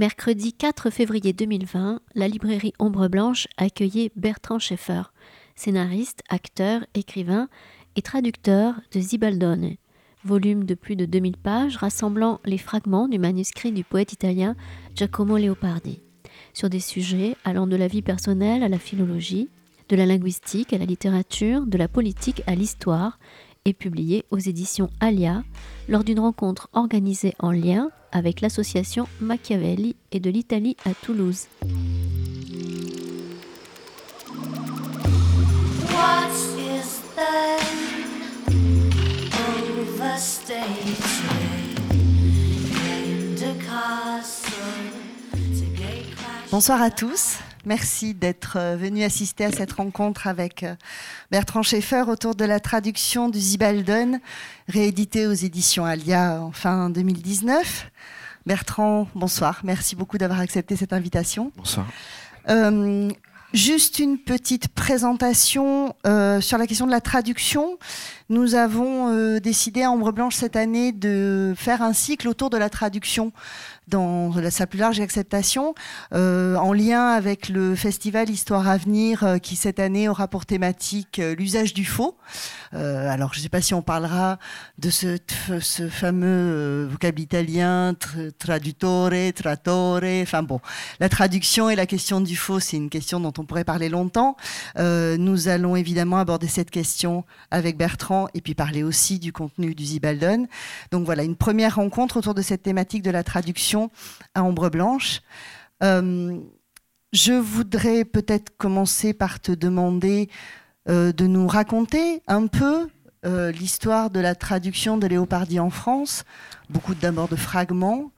[0.00, 5.02] Mercredi 4 février 2020, la librairie Ombre Blanche accueillait Bertrand Schaeffer,
[5.56, 7.50] scénariste, acteur, écrivain
[7.96, 9.74] et traducteur de Zibaldone,
[10.24, 14.56] volume de plus de 2000 pages rassemblant les fragments du manuscrit du poète italien
[14.94, 16.00] Giacomo Leopardi,
[16.54, 19.50] sur des sujets allant de la vie personnelle à la philologie,
[19.90, 23.18] de la linguistique à la littérature, de la politique à l'histoire,
[23.66, 25.44] et publié aux éditions Alia
[25.90, 31.46] lors d'une rencontre organisée en lien avec l'association Machiavelli et de l'Italie à Toulouse.
[46.50, 47.38] Bonsoir à tous.
[47.66, 50.74] Merci d'être euh, venu assister à cette rencontre avec euh,
[51.30, 54.18] Bertrand Schaeffer autour de la traduction du Zibaldon,
[54.68, 57.90] réédité aux éditions Alia en fin 2019.
[58.46, 59.60] Bertrand, bonsoir.
[59.64, 61.52] Merci beaucoup d'avoir accepté cette invitation.
[61.56, 61.86] Bonsoir.
[62.48, 63.10] Euh,
[63.52, 65.94] juste une petite présentation
[66.40, 67.78] sur la question de la traduction.
[68.30, 72.70] Nous avons décidé à Ombre Blanche cette année de faire un cycle autour de la
[72.70, 73.32] traduction
[73.90, 75.74] dans sa plus large acceptation,
[76.14, 80.46] euh, en lien avec le festival Histoire à venir euh, qui cette année aura pour
[80.46, 82.16] thématique euh, l'usage du faux.
[82.72, 84.38] alors je ne sais pas si on parlera
[84.78, 85.18] de ce,
[85.90, 87.94] fameux vocable italien
[88.38, 90.00] traduttore, trattore.
[90.22, 90.60] Enfin bon,
[91.00, 94.36] la traduction et la question du faux, c'est une question dont on pourrait parler longtemps.
[94.78, 99.84] nous allons évidemment aborder cette question avec Bertrand et puis parler aussi du contenu du
[99.84, 100.46] Zibaldon.
[100.90, 103.90] Donc voilà, une première rencontre autour de cette thématique de la traduction
[104.34, 105.22] à Ombre Blanche.
[105.82, 106.38] Euh,
[107.12, 110.28] je voudrais peut-être commencer par te demander
[110.88, 112.88] euh, de nous raconter un peu
[113.26, 116.24] euh, l'histoire de la traduction de Léopardi en France,
[116.68, 118.12] beaucoup d'abord de fragments,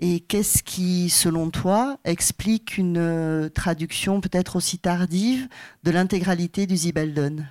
[0.00, 5.48] et qu'est-ce qui, selon toi, explique une traduction peut-être aussi tardive
[5.82, 7.44] de l'intégralité du Zibaldon?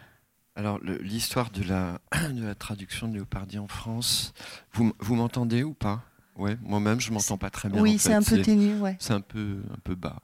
[0.58, 2.02] Alors, l'histoire de la,
[2.32, 4.34] de la traduction de Léopardi en France,
[4.74, 6.04] vous, vous m'entendez ou pas?
[6.36, 7.80] Ouais, moi-même, je m'entends pas très bien.
[7.80, 8.98] Oui, c'est un peu ténu, ouais.
[9.00, 10.20] C'est un peu, un peu bas.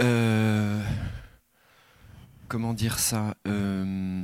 [0.00, 0.82] Euh,
[2.48, 3.36] comment dire ça?
[3.46, 4.22] Euh,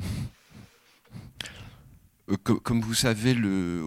[2.31, 3.85] euh, Comme vous savez, le,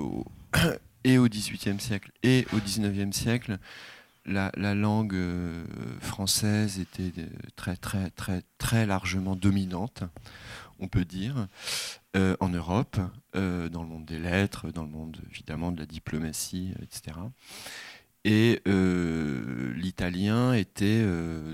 [1.03, 3.57] et au XVIIIe siècle et au XIXe siècle,
[4.25, 5.17] la, la, langue
[6.01, 7.11] française était
[7.55, 10.03] très, très, très, très largement dominante
[10.83, 11.47] on peut dire,
[12.15, 12.99] euh, en Europe,
[13.35, 17.17] euh, dans le monde des lettres, dans le monde évidemment de la diplomatie, etc.
[18.25, 21.05] Et euh, l'italien était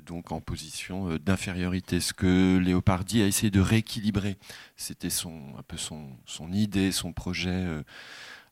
[0.06, 4.38] donc en position d'infériorité, ce que Léopardi a essayé de rééquilibrer.
[4.76, 7.66] C'était son, un peu son, son idée, son projet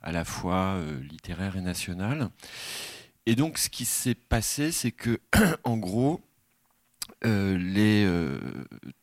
[0.01, 2.29] à la fois littéraire et national.
[3.27, 5.19] Et donc ce qui s'est passé, c'est que,
[5.63, 6.21] en gros,
[7.25, 8.39] euh, euh,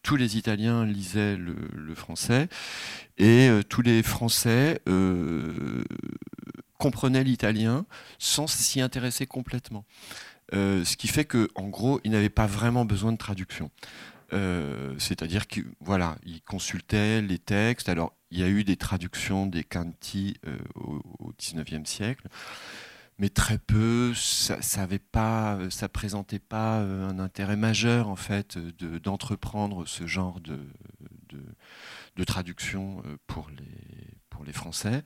[0.03, 2.49] tous les Italiens lisaient le, français
[3.19, 4.81] et euh, tous les Français
[6.79, 7.87] comprenaient l'italien
[8.19, 9.85] sans s'y intéresser complètement.
[10.53, 13.71] ce qui fait qu'en gros, ils n'avaient pas vraiment besoin de traduction.
[14.99, 17.89] C'est-à-dire qu'ils voilà, consultaient les textes.
[17.89, 20.37] Alors, il y a eu des traductions des canti
[20.75, 22.27] au, au 19e siècle
[23.19, 24.13] mais très peu.
[24.15, 24.87] Ça, ça
[25.71, 30.59] ça présentait pas euh, un intérêt majeur en fait d'entreprendre ce genre de,
[32.25, 33.51] traduction euh, pour
[34.45, 35.03] les Français.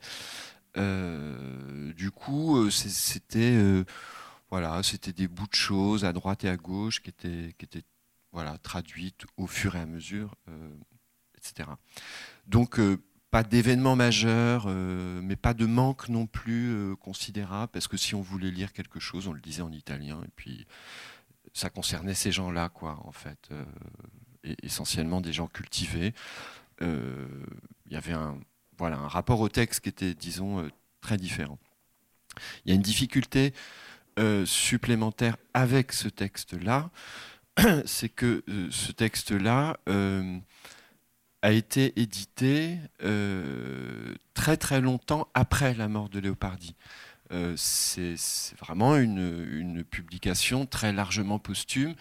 [0.77, 3.57] Euh, du coup, c'était
[4.51, 7.83] voilà, c'était des bouts de choses à droite et à gauche qui étaient qui étaient
[8.31, 10.35] voilà traduites au fur et à mesure,
[11.37, 11.69] etc.
[12.47, 12.79] Donc
[13.31, 18.15] pas d'événement majeur, euh, mais pas de manque non plus euh, considérable, parce que si
[18.15, 20.65] on voulait lire quelque chose, on le disait en italien, et puis
[21.53, 23.65] ça concernait ces gens-là, quoi, en fait, euh,
[24.63, 26.13] essentiellement des gens cultivés.
[26.81, 28.37] Il y avait un
[28.79, 30.69] rapport au texte qui était, disons,
[31.01, 31.59] très différent.
[32.63, 33.53] Il y a une difficulté
[34.45, 36.89] supplémentaire avec ce texte-là,
[37.85, 39.77] c'est que ce texte-là
[41.41, 46.75] a été édité euh, très très longtemps après la mort de Léopardi.
[47.31, 48.15] Euh, c'est
[48.59, 51.93] vraiment une, publication très largement posthume,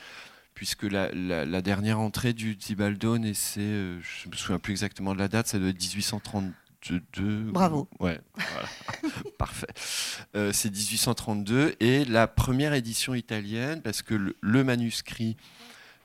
[0.55, 5.15] puisque la, dernière entrée du Zibaldone, et c'est, euh, je ne me souviens plus exactement
[5.15, 7.51] de la date, ça doit être 1832.
[7.53, 7.89] Bravo.
[8.01, 8.21] Ouais,
[9.39, 9.67] parfait.
[10.53, 15.37] c'est 1832 et la première édition italienne, parce que le manuscrit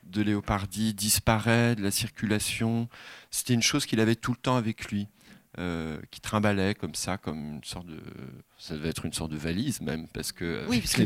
[0.05, 2.87] de Léopardi disparaît de la circulation.
[3.31, 5.07] C'était une chose qu'il avait tout le temps avec lui.
[6.11, 7.99] qui trimballait comme ça, comme une sorte de.
[8.57, 10.65] Ça devait être une sorte de valise même, parce que.
[10.67, 11.03] Oui, parce que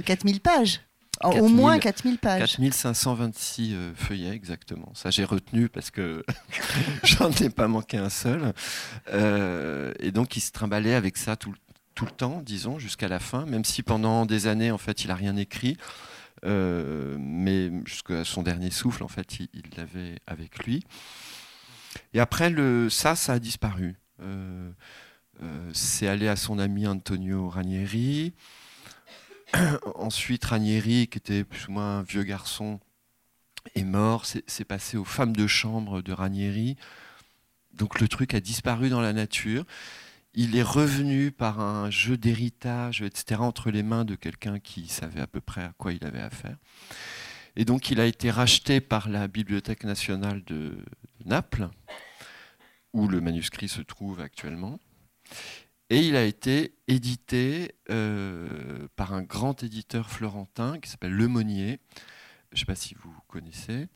[0.00, 0.80] 4000, pages.
[1.22, 2.38] au moins 4000 pages.
[2.56, 4.92] 4526 feuillets, exactement.
[4.94, 6.24] Ça, j'ai retenu parce que
[7.04, 8.52] j'en ai pas manqué un seul.
[9.12, 11.54] et donc, il se trimballait avec ça tout,
[11.94, 15.08] tout le temps, disons, jusqu'à la fin, même si pendant des années, en fait, il
[15.08, 15.76] n'a rien écrit.
[16.44, 20.84] Euh, mais jusqu'à son dernier souffle, en fait, il l'avait avec lui.
[22.12, 23.96] Et après, le, ça, ça a disparu.
[24.20, 24.70] Euh,
[25.42, 28.32] euh, c'est allé à son ami Antonio Ranieri.
[29.94, 32.80] Ensuite, Ranieri, qui était plus ou moins un vieux garçon,
[33.74, 34.26] est mort.
[34.26, 36.76] C'est passé aux femmes de chambre de Ranieri.
[37.72, 39.64] Donc le truc a disparu dans la nature
[40.34, 45.20] il est revenu par un jeu d'héritage, etc., entre les mains de quelqu'un qui savait
[45.20, 46.56] à peu près à quoi il avait affaire.
[47.56, 50.76] Et donc il a été racheté par la Bibliothèque nationale de
[51.24, 51.68] Naples,
[52.92, 54.80] où le manuscrit se trouve actuellement.
[55.90, 61.78] Et il a été édité euh, par un grand éditeur florentin qui s'appelle Lemonnier,
[62.50, 63.86] je ne sais pas si vous connaissez,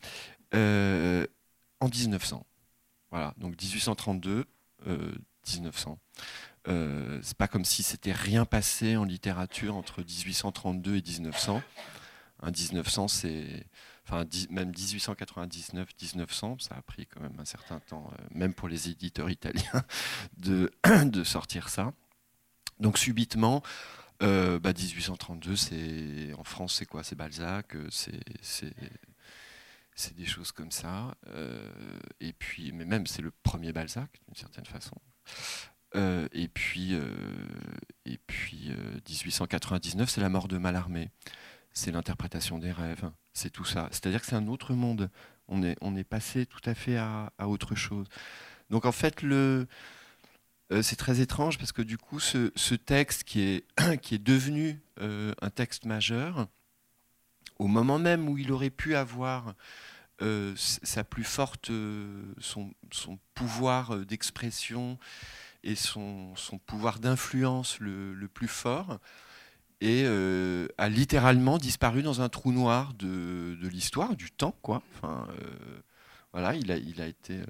[0.55, 1.27] euh,
[1.81, 2.47] en 1900.
[3.11, 4.45] Voilà, donc 1832,
[5.57, 5.99] 1900.
[6.69, 11.63] Euh, c'est pas comme si c'était rien passé en littérature entre 1832 et 1900.
[12.45, 13.67] 1900, c'est,
[14.05, 18.69] enfin, même 1899, 1900, ça a pris quand même un certain temps, euh, même pour
[18.69, 19.83] les éditeurs italiens,
[20.37, 21.93] de, sortir ça.
[22.79, 23.63] Donc subitement,
[24.21, 27.03] 1832, euh, bah, c'est en France, c'est quoi?
[27.03, 28.21] C'est Balzac, c'est
[29.95, 31.17] c'est des choses comme ça.
[32.21, 34.97] et puis, mais même c'est le premier Balzac d'une certaine façon.
[35.95, 37.15] Euh, et puis, euh,
[38.05, 38.71] et puis
[39.09, 41.11] 1899, euh, c'est la mort de Mallarmé.
[41.73, 43.11] C'est l'interprétation des rêves.
[43.33, 43.89] C'est tout ça.
[43.91, 45.11] C'est-à-dire que c'est un autre monde.
[45.49, 48.07] On est, passé tout à fait à, autre chose.
[48.69, 49.25] Donc en fait,
[50.83, 53.65] c'est très étrange parce que du coup, ce, texte qui
[54.03, 56.49] qui est devenu un texte majeur,
[57.59, 59.55] au moment même où il aurait pu avoir
[60.57, 61.71] sa plus forte,
[62.41, 64.99] son, son pouvoir d'expression
[65.65, 66.35] et son,
[66.67, 68.99] pouvoir d'influence le, plus fort
[69.81, 74.83] et euh, a littéralement disparu dans un trou noir de, l'histoire, du temps, quoi.
[74.95, 75.81] Enfin, euh,
[76.33, 77.45] voilà, il a, il a été euh,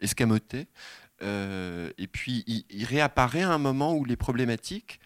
[0.00, 0.68] escamoté.
[1.20, 5.00] et puis, il, réapparaît à un moment où les problématiques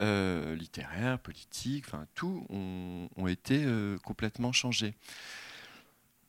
[0.00, 3.66] littéraires, politiques, enfin, tout, ont, ont été
[4.02, 4.94] complètement changées.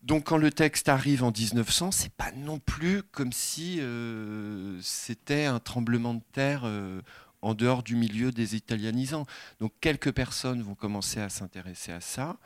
[0.03, 5.45] Donc quand le texte arrive en 1900, c'est pas non plus comme si euh, c'était
[5.45, 7.01] un tremblement de terre euh,
[7.44, 9.27] en dehors du milieu des italianisants.
[9.59, 12.38] Donc quelques personnes vont commencer à s'intéresser à ça,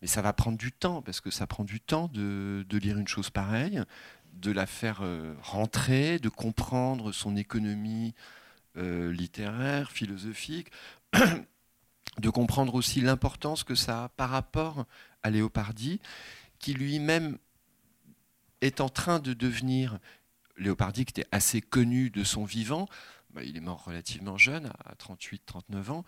[0.00, 3.08] mais ça va prendre du temps parce que ça prend du temps de, lire une
[3.08, 3.82] chose pareille,
[4.34, 8.14] de la faire euh, rentrer, de comprendre son économie
[8.74, 10.68] littéraire, philosophique,
[11.12, 14.86] de comprendre aussi l'importance que ça a par rapport
[15.22, 16.00] à Léopardi
[16.62, 17.36] qui lui-même
[18.62, 19.98] est en train de devenir,
[20.56, 22.88] Léopardi qui était assez connu de son vivant,
[23.30, 26.04] bah, il est mort relativement jeune, à 38-39 ans,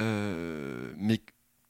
[0.00, 1.20] euh, mais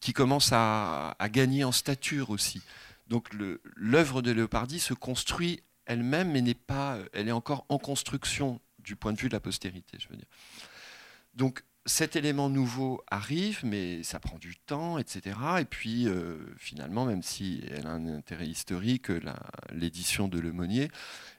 [0.00, 2.62] qui commence à, gagner en stature aussi.
[3.08, 3.28] Donc
[3.74, 8.94] l'œuvre de Léopardi se construit elle-même, mais n'est pas, elle est encore en construction du
[8.94, 10.28] point de vue de la postérité, je veux dire.
[11.34, 15.38] Donc cet élément nouveau arrive, mais ça prend du temps, etc.
[15.60, 19.08] Et puis, euh, finalement, même si elle a un intérêt historique,
[19.72, 20.90] l'édition de Lemonnier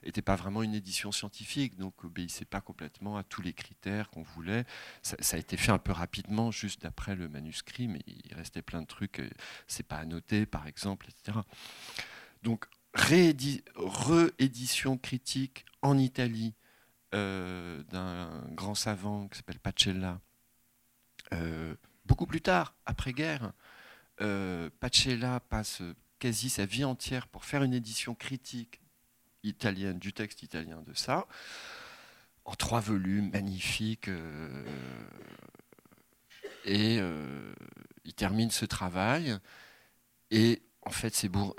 [0.04, 4.22] n'était pas vraiment une édition scientifique, donc obéissait pas complètement à tous les critères qu'on
[4.22, 4.64] voulait.
[5.02, 8.82] Ça, a été fait un peu rapidement, juste d'après le manuscrit, mais il restait plein
[8.82, 9.30] de trucs, euh,
[9.68, 11.38] c'est pas annoté, par exemple, etc.
[12.42, 16.54] Donc, réédition critique en Italie
[17.14, 20.18] euh, d'un grand savant qui s'appelle Pacella,
[21.32, 21.74] euh,
[22.04, 23.52] beaucoup plus tard, après-guerre,
[24.20, 25.82] euh, Pacella passe
[26.18, 28.80] quasi sa vie entière pour faire une édition critique
[29.42, 31.26] italienne du texte italien de ça,
[32.44, 34.08] en trois volumes magnifiques.
[34.08, 34.64] Euh,
[36.64, 37.00] et
[38.04, 39.36] il termine ce travail.
[40.30, 41.12] Et en fait,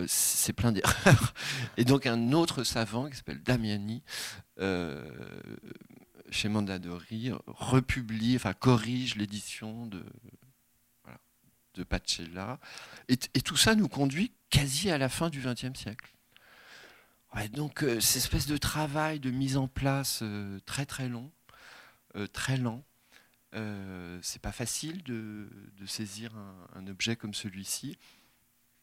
[0.08, 1.34] c'est, plein d'erreurs.
[1.78, 4.02] Et donc, un autre savant qui s'appelle Damiani
[6.34, 10.04] chez Mondadori republie, enfin corrige l'édition de,
[11.74, 12.60] de Pacella.
[13.08, 16.14] Et, tout ça nous conduit quasi à la fin du XXe siècle.
[17.54, 21.32] donc euh, cette espèce de travail de mise en place euh, très très long,
[22.16, 22.84] euh, très lent.
[24.22, 25.50] c'est pas facile de,
[25.86, 26.32] saisir
[26.76, 27.98] un, objet comme celui-ci,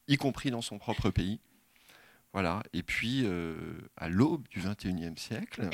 [0.07, 1.40] y compris dans son propre pays,
[2.33, 2.62] Voilà.
[2.73, 3.26] Et puis,
[3.97, 5.69] à l'aube du XXIe siècle,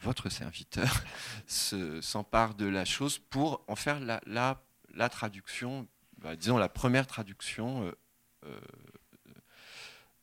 [0.00, 1.02] votre serviteur
[1.46, 5.86] s'empare de la chose pour en faire la, la, traduction,
[6.18, 7.92] bah, disons la première traduction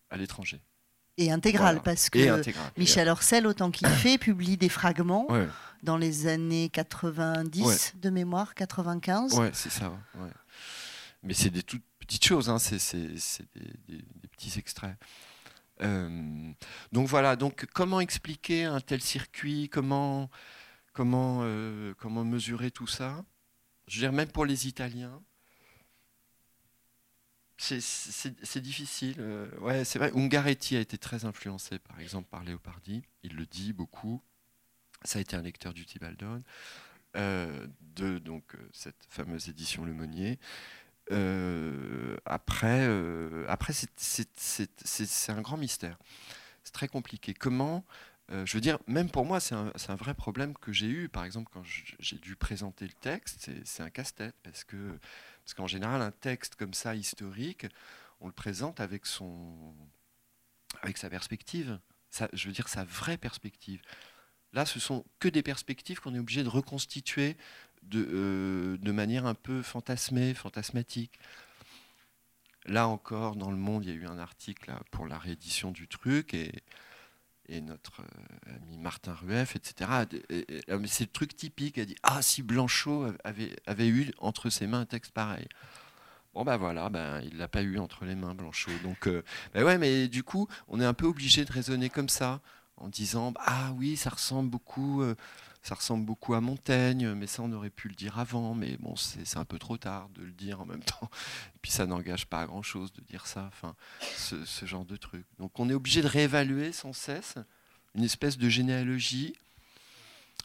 [0.09, 0.61] à l'étranger.
[1.17, 2.41] Et intégrale, parce que
[2.77, 5.27] Michel Orcel, autant qu'il fait, publie des fragments
[5.83, 9.33] dans les années 90 de mémoire, 95.
[9.39, 9.93] Ouais, c'est ça.
[11.23, 12.59] Mais c'est des toutes petites choses, hein.
[12.59, 12.77] c'est
[13.55, 14.95] des, petits extraits.
[15.82, 16.53] Euh,
[16.91, 19.70] donc voilà, donc comment expliquer un tel circuit?
[19.70, 20.29] Comment,
[20.94, 23.25] comment, euh, comment mesurer tout ça?
[23.88, 25.22] Je veux dire, même pour les Italiens,
[27.58, 29.15] c'est difficile.
[29.20, 30.12] Euh, c'est vrai.
[30.15, 33.03] Ungaretti a été très influencé, par exemple, par Leopardi.
[33.24, 34.22] Il le dit beaucoup.
[35.03, 36.44] Ça a été un lecteur du Tibaldone,
[37.13, 40.39] de donc cette fameuse édition Le Monnier.
[42.25, 42.88] Après,
[43.47, 45.97] après c'est un grand mystère.
[46.63, 47.33] C'est très compliqué.
[47.33, 47.85] Comment
[48.29, 51.09] je veux dire, même pour moi, c'est un, un, vrai problème que j'ai eu.
[51.09, 51.62] Par exemple, quand
[52.00, 54.97] j'ai dû présenter le texte, c'est un casse-tête parce que
[55.45, 57.67] parce qu'en général, un texte comme ça, historique,
[58.19, 59.75] on le présente avec, son,
[60.81, 61.79] avec sa perspective,
[62.33, 63.79] je veux dire sa vraie perspective.
[64.53, 67.38] Là, ce sont que des perspectives qu'on est obligé de reconstituer
[67.85, 71.19] de, euh, de, manière un peu fantasmée, fantasmatique.
[72.65, 75.87] Là encore, dans le monde, il y a eu un article pour la réédition du
[75.87, 76.51] truc et,
[77.47, 79.91] et notre euh, ami Martin Rueff, etc.
[80.87, 81.77] C'est le truc typique.
[81.77, 85.47] Elle dit Ah, si Blanchot avait, eu entre ses mains un texte pareil.
[86.33, 88.71] Bon, ben voilà, ben, il ne l'a pas eu entre les mains, Blanchot.
[88.83, 89.23] Donc, euh,
[89.53, 92.41] ben ouais, mais du coup, on est un peu obligé de raisonner comme ça,
[92.77, 95.03] en disant Ah oui, ça ressemble beaucoup.
[95.65, 98.95] Ça ressemble beaucoup à Montaigne, mais ça on aurait pu le dire avant, mais bon
[98.95, 101.10] c'est un peu trop tard de le dire en même temps.
[101.55, 103.75] Et puis ça n'engage pas à grand chose de dire ça, enfin
[104.15, 105.25] ce, genre de truc.
[105.39, 107.34] Donc on est obligé de réévaluer sans cesse
[107.95, 109.36] une espèce de généalogie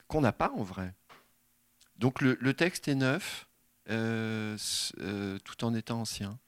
[0.08, 0.94] qu'on n'a pas en vrai.
[1.98, 3.46] Donc le, texte est neuf,
[3.90, 4.56] euh,
[5.00, 6.38] euh, tout en étant ancien.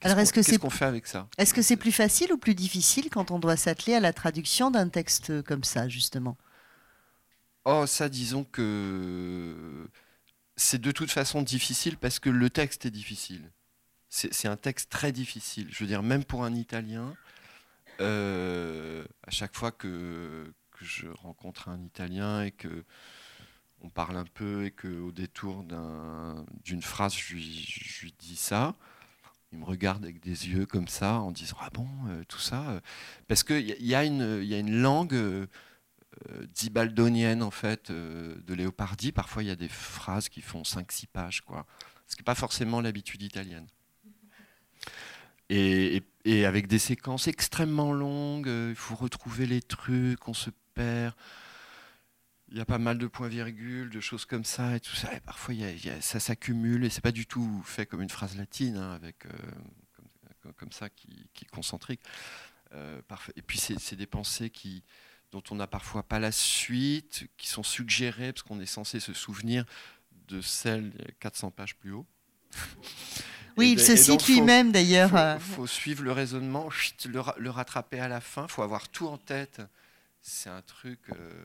[0.00, 1.28] Alors est-ce que c'est qu'on fait avec ça?
[1.38, 4.72] Est-ce que c'est plus facile ou plus difficile quand on doit s'atteler à la traduction
[4.72, 6.36] d'un texte comme ça justement?
[7.64, 9.88] Oh, ça, disons que
[10.56, 13.50] c'est de toute façon difficile parce que le texte est difficile.
[14.10, 15.68] C'est un texte très difficile.
[15.70, 17.16] Je veux dire, même pour un Italien,
[18.00, 22.84] euh, à chaque fois que, je rencontre un Italien et que
[23.80, 25.64] on parle un peu et qu'au détour
[26.64, 28.76] d'une phrase, je lui, dis ça,
[29.52, 32.70] il me regarde avec des yeux comme ça en disant Ah bon, euh, tout ça
[32.70, 32.80] euh,
[33.26, 35.48] Parce qu'il y, y, a une langue
[36.54, 39.12] dibaldonienne en fait euh, de Léopardi.
[39.12, 41.66] Parfois, il y a des phrases qui font 5-6 pages, quoi.
[42.06, 43.66] Ce qui n'est pas forcément l'habitude italienne.
[45.50, 46.02] Et,
[46.46, 51.14] avec des séquences extrêmement longues, euh, il faut retrouver les trucs, on se perd.
[52.50, 55.14] Il y a pas mal de points-virgules, de choses comme ça et tout ça.
[55.14, 55.54] Et parfois,
[56.00, 59.24] ça s'accumule et c'est pas du tout fait comme une phrase latine, hein, avec
[60.56, 62.00] comme, ça qui, qui est concentrique.
[62.72, 64.84] et puis, c'est des pensées qui,
[65.34, 69.12] dont on n'a parfois pas la suite, qui sont suggérées, parce qu'on est censé se
[69.12, 69.64] souvenir
[70.28, 72.06] de celles 400 pages plus haut.
[73.56, 75.10] Oui, il se cite lui-même d'ailleurs.
[75.10, 75.38] Il euh.
[75.38, 76.68] faut, suivre le raisonnement,
[77.06, 79.62] le, rattraper à la fin, il faut avoir tout en tête.
[80.22, 80.98] C'est un truc...
[81.10, 81.44] Euh,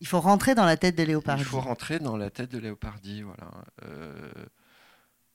[0.00, 1.42] il faut rentrer dans la tête de Léopardi.
[1.42, 3.52] Il faut rentrer dans la tête de Léopardi, voilà.
[3.84, 4.32] Euh,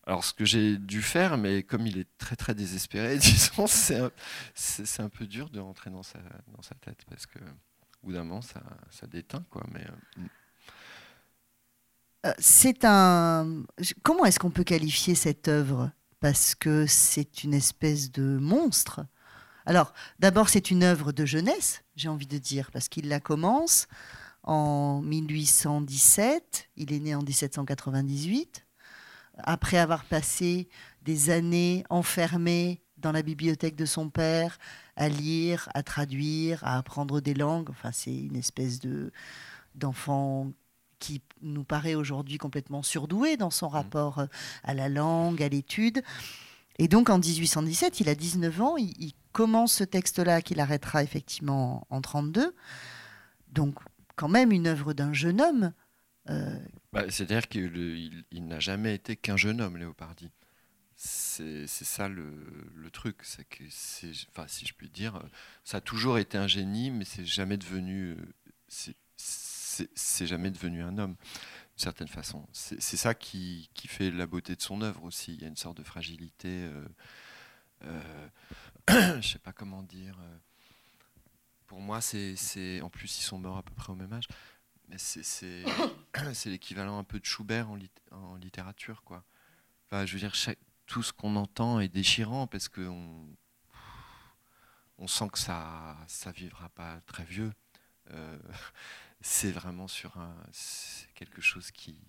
[0.05, 3.99] alors, ce que j'ai dû faire, mais comme il est très très désespéré, disons, c'est
[3.99, 4.11] un,
[5.09, 6.19] peu dur de rentrer dans sa,
[6.81, 7.39] tête parce que,
[8.03, 9.63] bout d'un moment, ça, ça, déteint, quoi.
[9.71, 9.91] Mais euh,
[12.27, 12.33] mm.
[12.37, 13.63] c'est un.
[14.03, 15.89] Comment est-ce qu'on peut qualifier cette œuvre?
[16.19, 19.05] Parce que c'est une espèce de monstre.
[19.65, 23.87] Alors, d'abord, c'est une œuvre de jeunesse, j'ai envie de dire, parce qu'il la commence
[24.43, 26.69] en 1817.
[26.75, 28.65] Il est né en 1798
[29.37, 30.67] après avoir passé
[31.03, 34.57] des années enfermé dans la bibliothèque de son père,
[34.95, 37.69] à lire, à traduire, à apprendre des langues.
[37.69, 39.11] Enfin, c'est une espèce de
[39.75, 40.51] d'enfant
[40.99, 43.73] qui nous paraît aujourd'hui complètement surdoué dans son mmh.
[43.73, 44.25] rapport
[44.63, 46.03] à la langue, à l'étude.
[46.79, 51.87] Et donc en 1817, il a 19 ans, il, commence ce texte-là qu'il arrêtera effectivement
[51.89, 52.55] en 32.
[53.51, 53.79] Donc
[54.15, 55.73] quand même une œuvre d'un jeune homme
[56.29, 56.55] euh,
[56.93, 60.29] bah, c'est-à-dire qu'il n'a jamais été qu'un jeune homme, Léopardi.
[60.95, 63.63] C'est ça le, truc, c'est que,
[64.29, 65.21] enfin, si je puis dire,
[65.63, 68.15] ça a toujours été un génie, mais c'est jamais devenu,
[68.67, 72.47] c'est jamais devenu un homme, d'une certaine façon.
[72.53, 75.33] C'est ça qui, fait la beauté de son œuvre aussi.
[75.33, 76.69] Il y a une sorte de fragilité.
[77.83, 78.01] Euh,
[79.19, 80.15] je sais pas comment dire.
[81.65, 84.27] pour moi, c'est, en plus ils sont morts à peu près au même âge,
[84.97, 85.65] c'est,
[86.45, 89.23] l'équivalent un peu de Schubert en, littérature, quoi.
[89.91, 90.33] Je veux dire,
[90.85, 93.27] tout ce qu'on entend est déchirant parce qu'on
[94.97, 97.53] on sent que ça ça vivra pas très vieux.
[98.11, 98.39] Euh,
[99.21, 100.17] c'est vraiment sur
[101.15, 101.99] quelque chose qui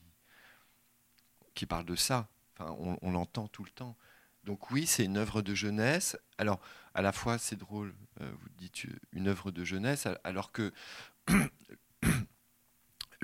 [1.55, 2.29] qui parle de ça.
[2.57, 3.97] Enfin, on, l'entend tout le temps.
[4.45, 6.17] Donc oui, c'est une œuvre de jeunesse.
[6.39, 6.61] Alors,
[6.95, 10.73] à la fois, c'est drôle, euh, vous dites une œuvre de jeunesse, alors que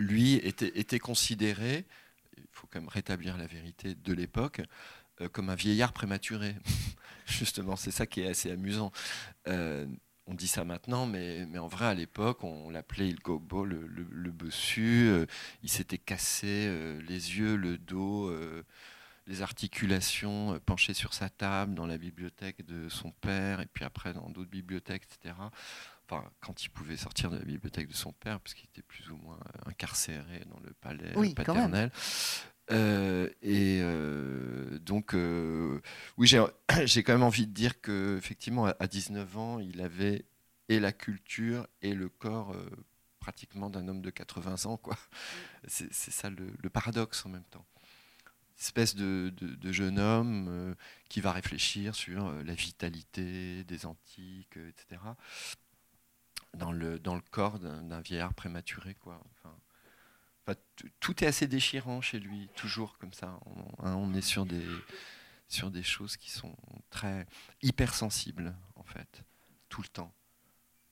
[0.01, 1.87] lui était, considéré,
[2.37, 4.63] il faut quand même rétablir la vérité de l'époque,
[5.21, 6.57] euh, comme un vieillard prématuré.
[7.27, 8.91] Justement, c'est ça qui est assez amusant.
[9.47, 9.87] Euh,
[10.27, 14.31] on dit ça maintenant, mais, en vrai, à l'époque, on l'appelait Il Gobo, le, le,
[14.31, 15.09] bossu.
[15.09, 15.27] Euh,
[15.63, 18.33] il s'était cassé les yeux, le dos,
[19.27, 24.13] les articulations, penché sur sa table dans la bibliothèque de son père, et puis après
[24.13, 25.35] dans d'autres bibliothèques, etc.
[26.11, 29.17] Enfin, quand il pouvait sortir de la bibliothèque de son père, puisqu'il était plus ou
[29.17, 31.93] moins incarcéré dans le palais paternel.
[32.73, 35.81] Euh, et euh, donc, euh,
[36.17, 36.27] oui,
[36.85, 40.25] j'ai quand même envie de dire que effectivement, à 19 ans, il avait
[40.69, 42.57] et la culture et le corps
[43.19, 44.77] pratiquement d'un homme de 80 ans.
[44.77, 44.97] quoi.
[45.67, 47.67] C'est ça le, paradoxe en même temps.
[48.59, 50.77] espèce de, de, jeune homme
[51.09, 55.01] qui va réfléchir sur la vitalité des antiques, etc.
[56.57, 58.95] Dans le, dans le corps d'un vieillard prématuré.
[58.95, 59.23] quoi.
[59.39, 59.57] Enfin,
[60.99, 63.39] tout est assez déchirant chez lui, toujours comme ça.
[63.79, 64.65] On, hein, est sur des,
[65.49, 66.57] sur des choses qui sont
[66.91, 67.27] très
[67.63, 69.23] hypersensibles, en fait,
[69.69, 70.13] tout le temps.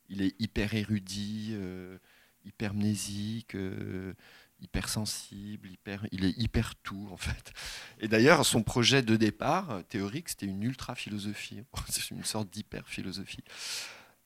[0.09, 1.99] Il est hyper érudit, euh,
[2.45, 4.15] hypermnésique, euh,
[4.61, 7.53] hypersensible, hyper, il est hyper tout, en fait.
[8.01, 11.63] Et d'ailleurs, son projet de départ théorique, c'était une ultra-philosophie.
[11.89, 13.45] C'est une sorte d'hyper-philosophie.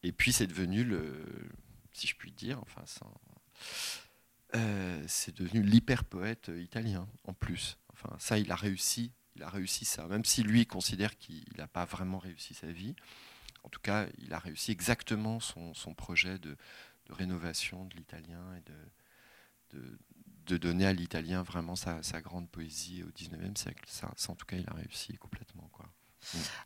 [0.03, 1.25] Et puis, c'est devenu le,
[1.93, 3.13] si je puis dire, enfin, sans,
[4.55, 7.79] euh, c'est devenu l'hyper-poète italien en plus.
[7.93, 9.13] Enfin, ça, il a réussi.
[9.35, 12.95] Il a réussi ça, même si lui considère qu'il n'a pas vraiment réussi sa vie.
[13.63, 16.55] En tout cas, il a réussi exactement son, projet de,
[17.09, 23.57] rénovation de l'italien et de, donner à l'italien vraiment sa, sa, grande poésie au 19e
[23.57, 23.85] siècle.
[23.87, 25.67] Ça, ça, en tout cas, il a réussi complètement.
[25.73, 25.82] Quoi.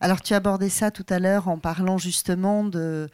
[0.01, 3.09] Alors tu abordais ça tout à l'heure en parlant justement de,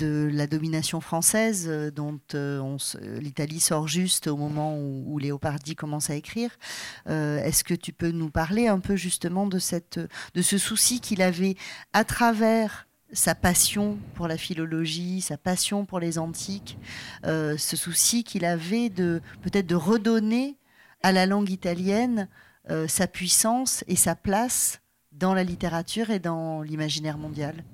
[0.00, 2.78] la domination française euh, dont euh,
[3.20, 6.50] l'Italie sort juste au moment où, Léopardi commence à écrire.
[7.08, 9.98] Euh, est-ce que tu peux nous parler un peu justement de, cette,
[10.34, 11.56] de ce souci qu'il avait
[11.92, 16.78] à travers sa passion pour la philologie, sa passion pour les antiques,
[17.22, 20.58] ce souci qu'il avait de peut-être de redonner
[21.02, 22.28] à la langue italienne
[22.88, 24.80] sa puissance et sa place
[25.14, 27.64] dans la littérature et dans l'imaginaire mondial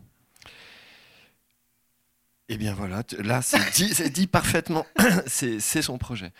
[2.48, 4.86] Eh bien voilà, là c'est dit, parfaitement,
[5.26, 6.32] c'est son projet.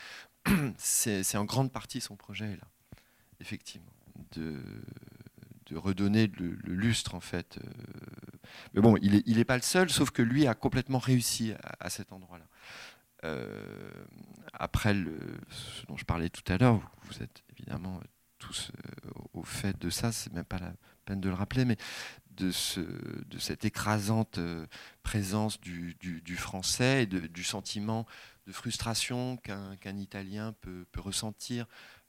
[0.79, 2.67] C'est en grande partie son projet, là,
[3.41, 3.93] effectivement,
[4.33, 4.57] de,
[5.67, 7.59] de redonner le, lustre en fait.
[7.59, 7.71] Euh.
[8.75, 11.53] Mais bon, il n'est il est pas le seul, sauf que lui a complètement réussi
[11.79, 12.47] à, cet endroit-là.
[13.25, 13.91] Euh,
[14.55, 15.19] après le,
[15.51, 18.01] ce dont je parlais tout à l'heure, vous êtes évidemment
[18.41, 20.73] tous euh, au fait de ça, c'est même pas la
[21.05, 21.77] peine de le rappeler, mais
[22.33, 24.67] de, ce, de cette écrasante euh,
[25.05, 28.07] présence du, du, français et du sentiment
[28.47, 31.67] de frustration qu'un Italien peut, peut ressentir,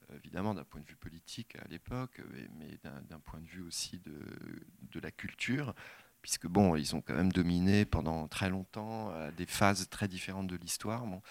[0.10, 2.22] euh, évidemment d'un point de vue politique à l'époque,
[2.58, 4.18] mais d'un point de vue aussi de,
[4.92, 5.76] de, la culture,
[6.22, 10.48] puisque bon, ils ont quand même dominé pendant très longtemps à des phases très différentes
[10.48, 11.22] de l'histoire, bon,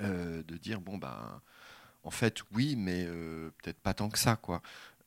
[0.00, 1.40] de dire bon ben
[2.04, 4.40] en fait, oui, mais euh, peut-être pas tant que ça.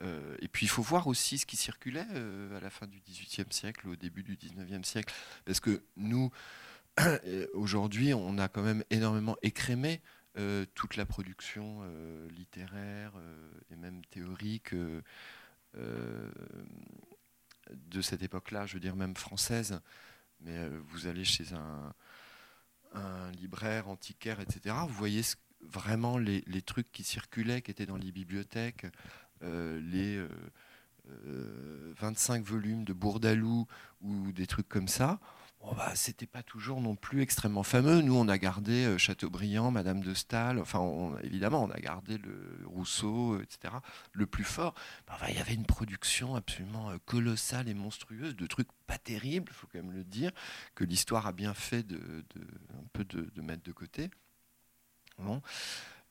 [0.01, 2.99] Euh, et puis il faut voir aussi ce qui circulait euh, à la fin du
[3.01, 5.13] XVIIIe siècle, au début du XIXe siècle,
[5.45, 6.31] parce que nous,
[7.53, 10.01] aujourd'hui, on a quand même énormément écrémé
[10.73, 11.81] toute la production
[12.29, 13.13] littéraire
[13.71, 14.75] et même théorique
[17.71, 19.79] de cette époque-là, je veux dire même française.
[20.41, 21.93] Mais vous allez chez un,
[22.95, 24.75] un libraire antiquaire, etc.
[24.87, 25.37] Vous voyez ce
[25.71, 28.85] vraiment les, trucs qui circulaient, qui étaient dans les bibliothèques,
[29.43, 30.25] euh, les
[31.97, 33.67] 25 euh, euh, volumes de Bourdalou
[34.01, 35.19] ou des trucs comme ça,
[35.59, 38.01] bon bah, c'était pas toujours non plus extrêmement fameux.
[38.01, 43.39] Nous, on a gardé Chateaubriand, Madame de Staël, enfin, évidemment, on a gardé le Rousseau,
[43.41, 43.73] etc.
[44.13, 44.73] Le plus fort,
[45.07, 49.55] bah, il y avait une production absolument colossale et monstrueuse de trucs pas terribles, il
[49.55, 50.31] faut quand même le dire,
[50.75, 52.23] que l'histoire a bien fait de,
[52.73, 54.09] un peu de mettre de côté.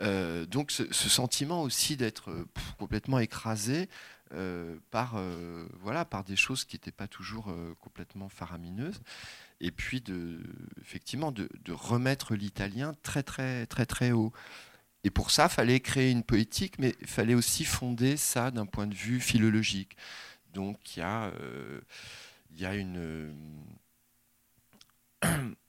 [0.00, 2.44] Euh, donc ce, sentiment aussi d'être euh,
[2.78, 3.88] complètement écrasé,
[4.90, 5.16] par,
[5.80, 9.00] voilà, par des choses qui n'étaient pas toujours complètement faramineuses.
[9.60, 10.40] Et puis, de,
[10.80, 14.32] effectivement, de, remettre l'italien très, très, très, très haut.
[15.04, 18.88] Et pour ça, fallait créer une poétique, mais il fallait aussi fonder ça d'un point
[18.88, 19.96] de vue philologique.
[20.54, 21.80] Donc il y euh,
[22.56, 23.34] y a une...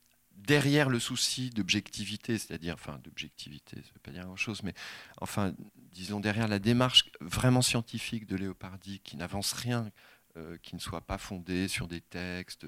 [0.46, 4.74] derrière le souci d'objectivité, c'est-à-dire, enfin d'objectivité, ça ne veut pas dire grand-chose, mais
[5.20, 5.54] enfin,
[5.92, 9.92] disons, derrière la démarche vraiment scientifique de Léopardi, qui n'avance rien,
[10.38, 12.66] euh, qui ne soit pas fondé sur des textes,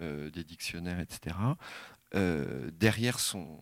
[0.00, 1.36] euh, des dictionnaires, etc.,
[2.14, 3.60] euh, derrière son,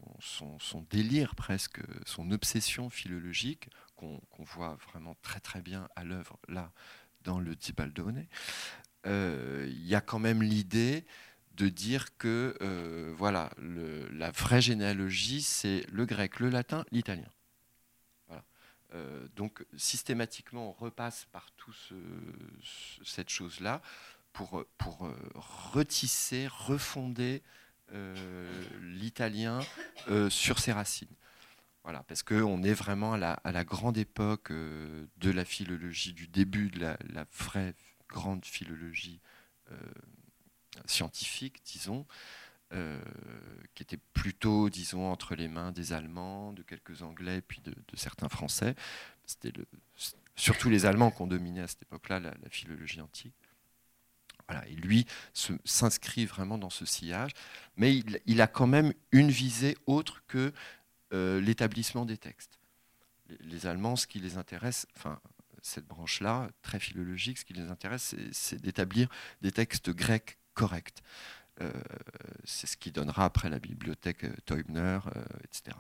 [0.91, 6.73] délire presque, son obsession philologique, qu'on voit vraiment très très bien à l'œuvre là
[7.23, 8.27] dans le Zibaldone,
[9.05, 11.07] il y a quand même l'idée
[11.57, 17.31] de dire que euh, voilà, la vraie généalogie, c'est le grec, le latin, l'italien.
[19.37, 21.93] donc systématiquement, on repasse par toute
[23.05, 23.81] cette chose-là
[24.33, 25.09] pour, pour
[25.73, 27.43] retisser, refonder
[27.95, 28.47] euh,
[28.81, 29.61] l'italien
[30.09, 31.15] euh, sur ses racines.
[31.85, 33.19] Voilà, parce qu'on est vraiment à
[33.53, 36.97] la, grande époque euh, de la philologie, du début de la,
[37.37, 37.75] vraie
[38.09, 39.21] grande philologie
[40.87, 42.07] scientifique, disons,
[43.75, 48.31] qui était plutôt, disons, entre les mains des Allemands, de quelques Anglais, puis de, certains
[48.31, 48.75] Français.
[49.27, 49.53] C'était
[50.37, 53.35] surtout les Allemands qui ont dominé à cette époque-là la, philologie antique
[54.67, 55.07] et lui
[55.65, 57.33] s'inscrit vraiment dans ce sillage,
[57.77, 60.53] mais il, a quand même une visée autre que
[61.13, 62.59] euh, l'établissement des textes.
[63.41, 65.21] Les, Allemands, ce qui les intéresse, enfin,
[65.63, 69.09] cette branche-là, très philologique, ce qui les intéresse, c'est d'établir
[69.41, 71.03] des textes grecs corrects.
[71.61, 71.71] Euh,
[72.45, 75.01] c'est ce qui donnera après la bibliothèque euh, Teubner,
[75.45, 75.77] etc.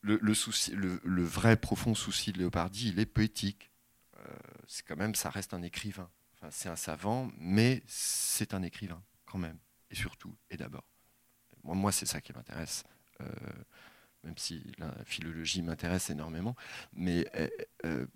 [0.00, 3.70] Le, souci, le, vrai profond souci de Léopardi, il est poétique.
[4.66, 6.10] c'est quand même, ça reste un écrivain
[6.50, 9.58] c'est un savant, mais c'est un écrivain quand même,
[9.90, 10.84] et surtout, et d'abord.
[11.62, 12.84] Moi, c'est ça qui m'intéresse,
[13.20, 13.26] euh,
[14.22, 16.56] même si la philologie m'intéresse énormément,
[16.92, 17.48] mais euh,
[17.84, 18.06] euh,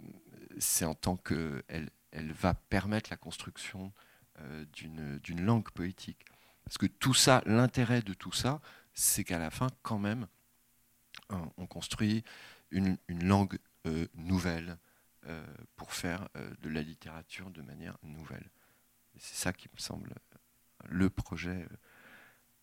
[0.58, 3.92] c'est en tant qu'elle elle va permettre la construction
[4.72, 6.24] d'une langue poétique.
[6.64, 8.60] Parce que tout ça, l'intérêt de tout ça,
[8.94, 10.26] c'est qu'à la fin, quand même,
[11.56, 12.24] on construit
[12.70, 13.58] une, une langue
[14.14, 14.78] nouvelle,
[15.28, 15.44] euh,
[15.76, 18.48] pour faire euh, de la littérature de manière nouvelle.
[19.18, 20.14] C'est ça qui me semble
[20.88, 21.76] le projet euh,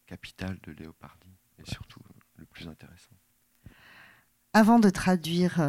[0.08, 1.28] capital de Léopardi
[1.60, 2.00] et surtout
[2.38, 3.12] le plus intéressant.
[4.54, 5.60] Avant de traduire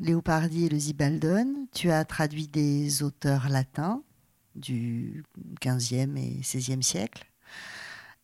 [0.00, 4.02] Léopardi et le Zibaldone, tu as traduit des auteurs latins
[4.54, 5.24] du
[5.60, 7.24] 15e et 16e siècle.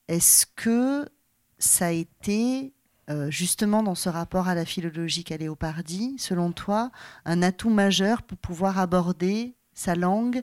[0.08, 1.08] Est-ce que
[1.58, 2.72] ça a été
[3.10, 6.90] euh, justement dans ce rapport à la philologie Léopardi, selon toi,
[7.24, 10.42] un atout majeur pour pouvoir aborder sa langue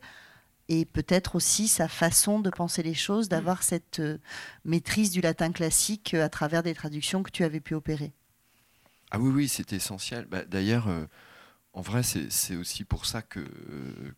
[0.69, 4.17] et peut-être aussi sa façon de penser les choses, d'avoir cette euh,
[4.65, 8.11] maîtrise du latin classique euh, à travers des traductions que tu avais pu opérer?
[9.11, 10.25] Ah oui, oui, c'est essentiel.
[10.25, 10.89] Bah, d'ailleurs,
[11.77, 13.47] en vrai, c'est aussi pour ça que,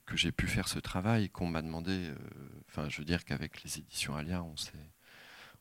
[0.05, 2.09] que j'ai pu faire ce travail, qu'on m'a demandé,
[2.69, 4.71] enfin, je veux dire qu'avec les éditions Alia, on s'est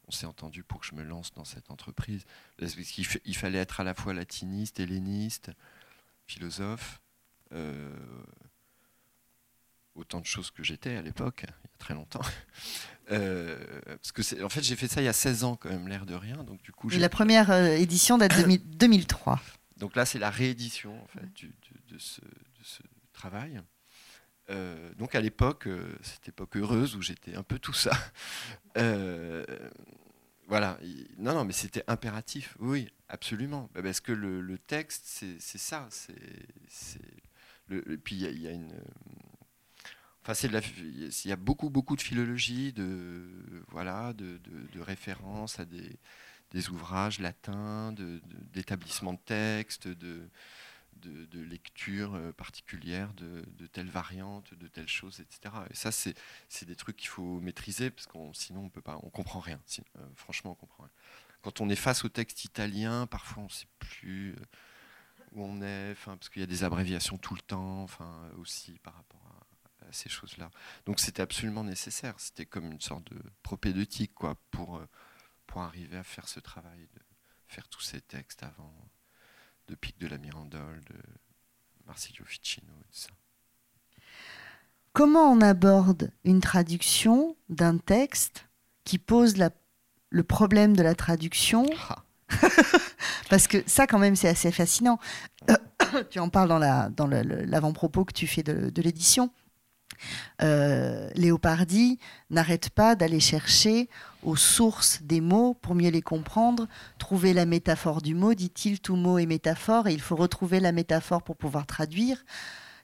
[0.09, 2.25] on s'est entendu pour que je me lance dans cette entreprise.
[2.59, 5.51] il fallait être à la fois latiniste, helléniste,
[6.27, 7.01] philosophe,
[7.53, 7.95] euh,
[9.95, 12.23] autant de choses que j'étais à l'époque, il y a très longtemps.
[13.11, 13.57] Euh,
[13.87, 16.05] parce que en fait, j'ai fait ça il y a 16 ans quand même, l'air
[16.05, 16.45] de rien.
[16.45, 19.41] Donc du coup, Et la première euh, édition date de 2003.
[19.79, 21.27] Donc là, c'est la réédition en fait,
[21.89, 22.21] de, ce,
[23.13, 23.61] travail.
[24.97, 25.69] donc à l'époque,
[26.03, 27.93] cette époque heureuse où j'étais un peu tout ça,
[30.49, 30.79] voilà.
[31.19, 32.57] Non, non, mais c'était impératif.
[32.59, 33.71] Oui, absolument.
[33.75, 35.07] Bah, parce que le, texte,
[35.39, 35.87] c'est ça.
[35.91, 37.01] C'est.
[38.03, 38.73] Puis il y, a une.
[40.23, 43.29] Enfin, c'est il y a beaucoup, beaucoup de philologie, de
[43.69, 44.41] voilà, de,
[44.81, 47.93] références à des, ouvrages latins,
[48.53, 50.31] d'établissement de, de textes, de
[51.01, 55.55] de, lecture euh, particulière de, de telle variante, de telle chose, etc.
[55.71, 56.15] Et ça, c'est
[56.63, 59.61] des trucs qu'il faut maîtriser parce qu'on sinon on peut pas, on comprend rien.
[59.97, 60.93] Euh, franchement, on comprend rien.
[61.43, 64.45] Quand on est face au texte italien, parfois on ne sait plus euh,
[65.33, 68.95] où on est, parce qu'il y a des abréviations tout le temps, enfin aussi par
[68.95, 69.45] rapport à,
[69.91, 70.51] ces choses-là.
[70.85, 72.15] Donc c'était absolument nécessaire.
[72.19, 74.83] C'était comme une sorte de propédeutique, quoi, pour
[75.47, 77.01] pour arriver à faire ce travail, de
[77.47, 78.75] faire tous ces textes avant
[79.69, 80.97] de Pic de la Mirandole, de
[81.87, 83.09] Marsilio Ficino et tout ça.
[84.93, 88.49] Comment on aborde une traduction d'un texte
[88.85, 89.35] qui pose
[90.11, 91.67] le problème de la traduction?
[91.89, 92.03] Ah.
[93.31, 94.99] Parce que ça, quand même, c'est assez fascinant.
[96.11, 99.31] tu en parles dans l'avant-propos que tu fais de, l'édition.
[100.43, 101.99] Euh, Léopardi
[102.31, 103.89] n'arrête pas d'aller chercher
[104.23, 106.67] aux sources des mots pour mieux les comprendre,
[106.99, 110.73] trouver la métaphore du mot, dit-il, tout mot est métaphore, et il faut retrouver la
[110.73, 112.25] métaphore pour pouvoir traduire.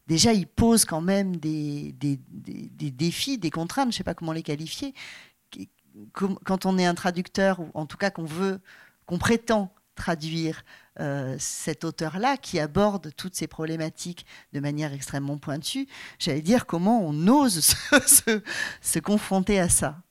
[0.06, 4.42] Déjà, il pose quand même des, défis, des contraintes, je ne sais pas comment les
[4.42, 4.94] qualifier.
[6.12, 8.60] Quand on est un traducteur, ou en tout cas qu'on veut,
[9.06, 10.64] qu'on prétend traduire
[11.00, 17.00] euh, cet auteur-là qui aborde toutes ces problématiques de manière extrêmement pointue, j'allais dire comment
[17.00, 17.60] on ose
[18.80, 20.02] se, confronter à ça.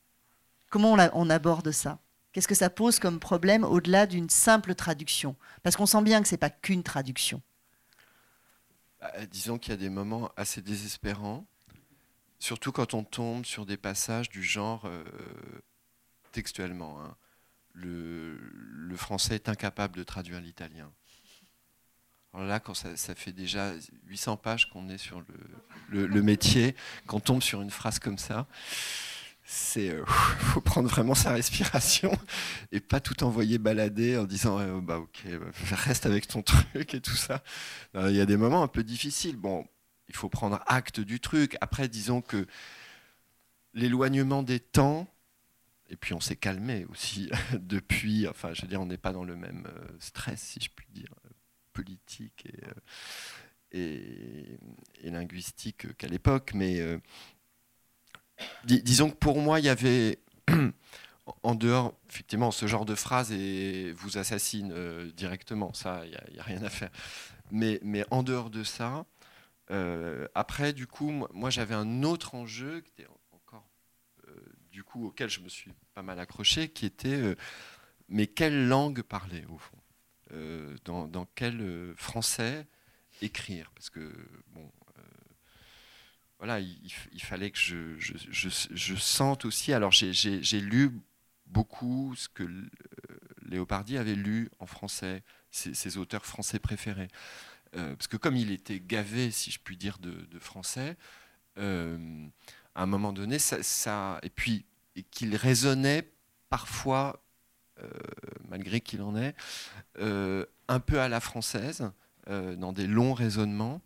[0.70, 2.00] Comment on, aborde ça?
[2.32, 5.36] Qu'est-ce que ça pose comme problème au-delà d'une simple traduction?
[5.62, 7.42] Parce qu'on sent bien que ce n'est pas qu'une traduction.
[9.00, 11.46] Bah, disons qu'il y a des moments assez désespérants,
[12.40, 15.04] surtout quand on tombe sur des passages du genre euh,
[16.32, 17.00] textuellement.
[17.02, 17.16] Hein
[17.74, 18.38] le,
[18.96, 20.92] français est incapable de traduire l'italien.
[22.32, 23.74] Alors là, quand ça, fait déjà
[24.06, 25.24] 800 pages qu'on est sur
[25.90, 26.76] le, métier,
[27.08, 28.48] qu'on tombe sur une phrase comme ça,
[29.44, 32.16] c'est euh, faut prendre vraiment sa respiration
[32.72, 36.94] et pas tout envoyer balader en disant oh, bah ok bah, reste avec ton truc
[36.94, 37.44] et tout ça.
[37.96, 39.36] Il y a des moments un peu difficiles.
[39.36, 39.68] Bon,
[40.08, 41.58] il faut prendre acte du truc.
[41.62, 42.46] Après, disons que
[43.74, 45.08] l'éloignement des temps
[45.94, 48.28] et puis on s'est calmé aussi depuis.
[48.28, 50.88] Enfin, je veux dire, on n'est pas dans le même euh, stress, si je puis
[50.90, 51.14] dire,
[51.72, 52.48] politique
[53.72, 54.58] et, euh,
[55.04, 56.54] linguistique qu'à l'époque.
[56.56, 56.98] Mais euh,
[58.66, 60.20] disons que pour moi, il y avait
[61.44, 65.74] en dehors, effectivement, ce genre de phrase et vous assassine directement.
[65.74, 66.90] Ça, il n'y a, rien à faire.
[67.52, 69.06] Mais, mais en dehors de ça,
[70.34, 73.10] après, du coup, moi, moi j'avais un autre enjeu qui était
[74.74, 77.36] du coup, auquel je me suis pas mal accroché, qui était euh,
[78.10, 79.78] mais quelle langue parler au fond?
[80.32, 82.68] Euh, dans, quel euh, français
[83.22, 83.72] écrire?
[83.76, 84.12] Parce que,
[84.48, 84.70] bon,
[86.40, 89.72] voilà, il, fallait que je, je, sente aussi.
[89.72, 90.92] Alors, j'ai lu
[91.46, 92.44] beaucoup ce que
[93.44, 97.08] Léopardi avait lu en français, ses, auteurs français préférés.
[97.72, 100.98] parce que comme il était gavé, si je puis dire, de, français,
[102.76, 104.66] à un moment donné, ça, et puis
[105.12, 106.12] qu'il résonnait
[106.50, 107.24] parfois,
[107.82, 107.90] euh,
[108.48, 109.36] malgré qu'il en est,
[110.00, 111.92] euh, un peu à la française,
[112.30, 113.82] euh, dans des longs raisonnements.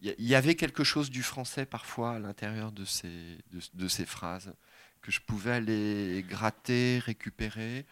[0.00, 3.36] Il y, avait quelque chose du français parfois à l'intérieur de ces,
[3.74, 4.54] de, ces phrases
[5.02, 7.84] que je pouvais aller gratter, récupérer.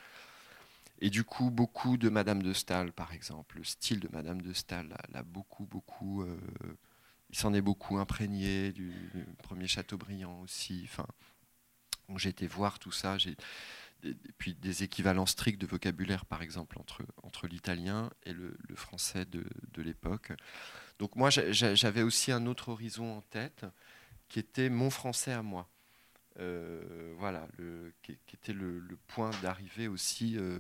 [1.01, 4.53] Et du coup, beaucoup de Madame de Staël, par exemple, le style de Madame de
[4.53, 6.25] Staël l'a beaucoup, beaucoup.
[7.31, 8.93] Il s'en est beaucoup imprégné du,
[9.43, 10.83] premier Chateaubriand aussi.
[10.85, 11.07] Enfin,
[12.17, 13.19] j'ai été voir tout ça.
[13.19, 13.37] J'ai
[14.39, 19.45] puis des équivalents stricts de vocabulaire, par exemple, entre, entre l'italien et le, français de,
[19.73, 20.33] de l'époque.
[20.99, 23.67] Donc moi, j'avais aussi un autre horizon en tête,
[24.29, 25.69] qui était mon français à moi.
[26.39, 27.49] Euh, voilà,
[28.03, 30.59] qui, était le, point d'arrivée aussi euh,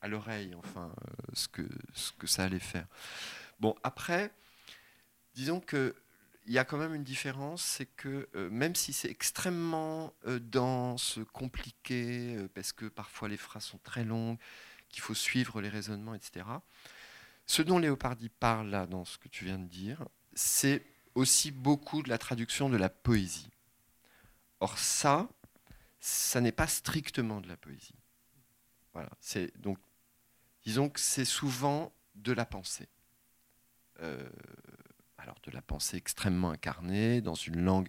[0.00, 1.62] à l'oreille, enfin, euh, ce, que,
[1.92, 2.86] ce que ça allait faire.
[3.60, 4.30] Bon, après,
[5.34, 5.94] disons que
[6.46, 10.40] il y a quand même une différence, c'est que euh, même si c'est extrêmement euh,
[10.40, 14.38] dense, compliqué, euh, parce que parfois les phrases sont très longues,
[14.88, 16.44] qu'il faut suivre les raisonnements, etc.,
[17.46, 22.02] ce dont Léopardi parle là, dans ce que tu viens de dire, c'est aussi beaucoup
[22.02, 23.50] de la traduction de la poésie.
[24.60, 25.28] Or ça,
[26.00, 27.94] ça n'est pas strictement de la poésie.
[28.94, 29.78] Voilà, c'est donc,
[30.64, 32.88] disons que c'est souvent de la pensée
[35.22, 37.88] alors de la pensée extrêmement incarnée, dans une langue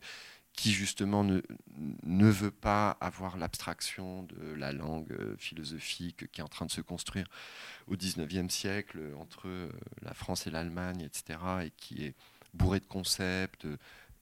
[0.54, 6.48] qui justement ne, veut pas avoir l'abstraction de la langue euh, philosophique qui est en
[6.48, 7.28] train de se construire
[7.88, 9.72] au XIXe siècle entre euh,
[10.04, 12.16] la France et l'Allemagne, etc., et qui est
[12.54, 13.66] bourré de concepts,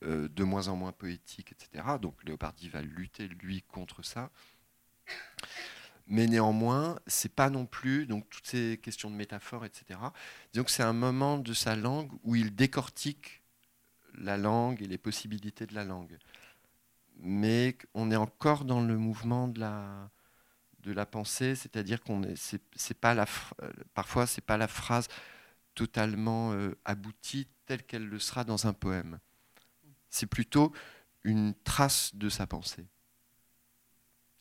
[0.04, 1.84] euh, de moins en moins poétique, etc.
[2.00, 4.30] Donc Léopardi va lutter, lui, contre ça.
[6.12, 9.98] Mais néanmoins, c'est pas non plus donc toutes ces questions de métaphore, etc.
[10.52, 13.42] Disons que c'est un moment de sa langue où il décortique
[14.18, 16.18] la langue et les possibilités de la langue.
[17.16, 20.10] Mais on est encore dans le mouvement de la
[20.80, 23.24] de la pensée, c'est-à-dire qu'on est, c'est, pas la,
[23.94, 25.08] parfois c'est pas la phrase
[25.74, 29.18] totalement euh, aboutie telle qu'elle le sera dans un poème.
[30.10, 30.74] C'est plutôt
[31.24, 32.84] une trace de sa pensée,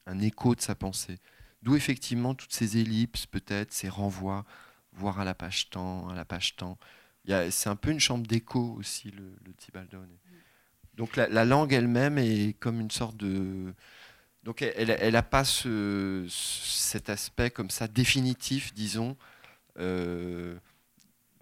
[0.05, 1.19] un écho de sa pensée.
[1.61, 4.45] D'où effectivement toutes ces ellipses, peut-être, ces renvois,
[4.93, 6.77] voire à la page temps, à la page temps.
[7.25, 10.17] C'est un peu une chambre d'écho aussi, le, le Tibaldone.
[10.95, 13.73] Donc la, langue elle-même est comme une sorte de...
[14.43, 19.15] Donc elle n'a pas ce, cet aspect comme ça définitif, disons,
[19.77, 20.57] euh,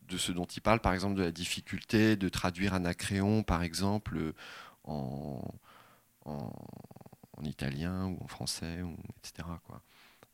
[0.07, 4.33] de ce dont il parle, par exemple de la difficulté de traduire Anacréon, par exemple,
[4.83, 5.41] en,
[6.25, 6.51] en,
[7.43, 9.47] italien ou en français, ou, etc.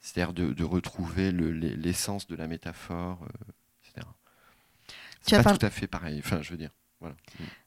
[0.05, 3.25] C'est-à-dire de, retrouver l'essence de la métaphore,
[3.83, 4.05] etc.
[5.23, 6.21] C'est pas tout à fait pareil.
[6.23, 6.69] Enfin, je veux dire.
[6.99, 7.15] Voilà.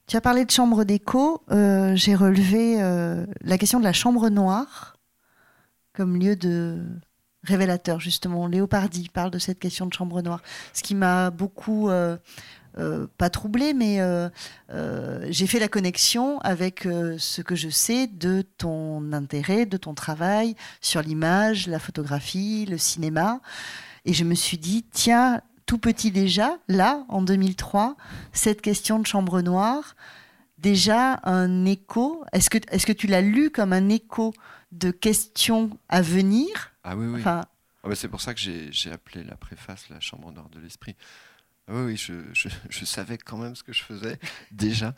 [0.07, 1.43] Tu as parlé de chambre d'écho.
[1.51, 4.97] Euh, j'ai relevé euh, la question de la chambre noire
[5.93, 6.81] comme lieu de
[7.43, 8.47] révélateur, justement.
[8.47, 10.41] Léopardi parle de cette question de chambre noire.
[10.73, 12.17] Ce qui m'a beaucoup, euh,
[13.17, 14.01] pas troublé, mais
[15.31, 20.55] j'ai fait la connexion avec ce que je sais de ton intérêt, de ton travail
[20.81, 23.41] sur l'image, la photographie, le cinéma.
[24.05, 27.97] Et je me suis dit, tiens, tout petit déjà, là, en 2003,
[28.33, 29.97] cette question de chambre noire,
[30.57, 32.25] déjà un écho.
[32.33, 34.33] Est-ce que, est que tu l'as lu comme un écho
[34.73, 36.73] de questions à venir?
[36.85, 37.21] Ah oui, oui.
[37.21, 37.45] Enfin,
[37.85, 40.97] ah bah, c'est pour ça que j'ai appelé la préface la chambre noire de l'esprit.
[41.69, 44.19] Ah oui, oui, je, savais quand même ce que je faisais
[44.51, 44.95] déjà.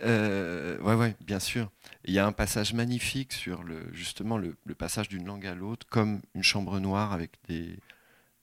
[0.00, 1.70] Euh, oui, bien sûr.
[2.04, 5.86] Il y a un passage magnifique sur le, justement le, passage d'une langue à l'autre,
[5.90, 7.78] comme une chambre noire avec des,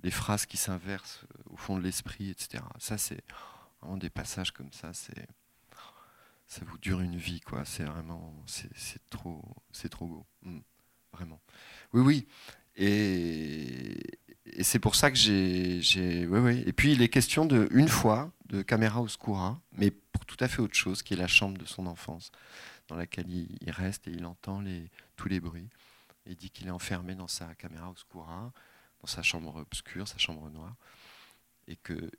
[0.04, 2.64] les phrases qui s'inversent euh, au fond de l'esprit, etc.
[2.78, 3.24] Ça, c'est
[3.82, 5.28] vraiment des passages comme ça, c'est
[6.46, 7.66] ça vous dure une vie, quoi.
[7.66, 10.60] C'est vraiment, c'est trop, c'est trop beau, hmm.
[11.12, 11.42] vraiment.
[11.94, 12.28] Oui, oui.
[12.76, 14.00] Et,
[14.46, 16.64] et c'est pour ça que j'ai, oui, oui.
[16.66, 20.48] Et puis il est question de une fois de caméra oscura, mais pour tout à
[20.48, 22.32] fait autre chose, qui est la chambre de son enfance,
[22.88, 24.64] dans laquelle il, reste et il entend
[25.16, 25.70] tous les bruits.
[26.26, 28.52] Il dit qu'il est enfermé dans sa caméra oscura
[29.02, 30.76] dans sa chambre obscure, sa chambre noire,
[31.68, 32.10] et que,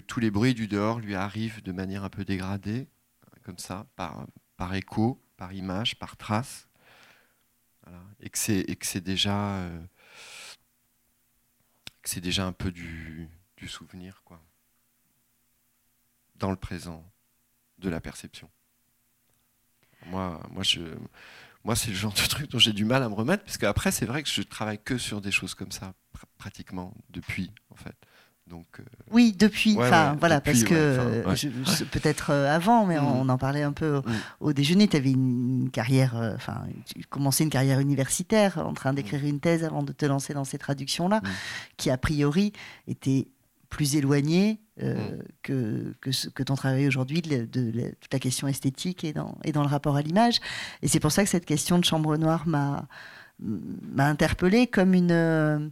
[0.00, 2.88] tous les bruits du dehors lui arrivent de manière un peu dégradée,
[3.42, 6.69] comme ça, par écho, par image, par trace,
[8.20, 9.86] et que c'est et que c'est déjà euh,
[12.04, 14.40] c'est déjà un peu du, du souvenir, quoi,
[16.36, 17.04] dans le présent,
[17.78, 18.50] de la perception.
[20.06, 20.80] Moi, moi je,
[21.64, 23.92] moi, c'est le genre de truc dont j'ai du mal à me remettre, parce qu'après,
[23.92, 25.94] c'est vrai que je travaille que sur des choses comme ça,
[26.38, 27.94] pratiquement, depuis, en fait.
[28.50, 28.82] Donc, euh,
[29.12, 31.22] Oui, depuis, enfin voilà, parce que
[31.92, 33.04] peut-être euh, avant, mais mm.
[33.04, 34.02] on, en parlait un peu
[34.40, 34.52] au, mm.
[34.52, 34.88] déjeuner.
[34.88, 39.26] Tu avais une, carrière, euh, enfin, tu commençais une carrière universitaire en train d'écrire mm.
[39.26, 41.22] une thèse avant de te lancer dans ces traductions-là,
[41.76, 42.52] qui a priori
[42.88, 43.28] était
[43.68, 45.22] plus éloigné euh, mm.
[45.44, 49.62] que, que, que, ton travail aujourd'hui de, toute la question esthétique et dans, et dans
[49.62, 50.40] le rapport à l'image.
[50.82, 52.88] Et c'est pour ça que cette question de chambre noire m'a
[53.42, 55.70] m'a interpellée comme une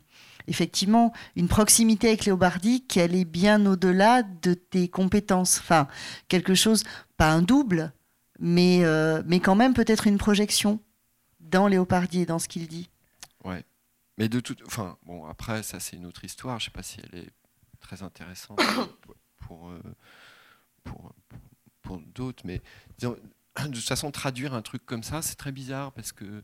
[0.49, 5.59] effectivement une proximité avec Léobardi qui allait bien au-delà de tes compétences.
[5.61, 5.87] Enfin,
[6.29, 6.85] quelque chose,
[7.17, 7.93] pas un double,
[8.39, 10.81] mais, euh, mais quand même peut-être une projection
[11.41, 12.91] dans Léopardi et dans ce qu'il dit.
[13.45, 13.65] Ouais.
[14.17, 16.59] Mais de toute, enfin, bon, après, ça c'est une autre histoire.
[16.59, 17.31] Je sais pas si elle est
[17.81, 18.57] très intéressant
[19.39, 19.81] pour, euh,
[20.85, 21.15] pour,
[21.83, 22.43] pour, d'autres.
[22.45, 22.63] Mais
[23.01, 23.17] de
[23.57, 26.43] toute façon, traduire un truc comme ça, c'est très bizarre parce que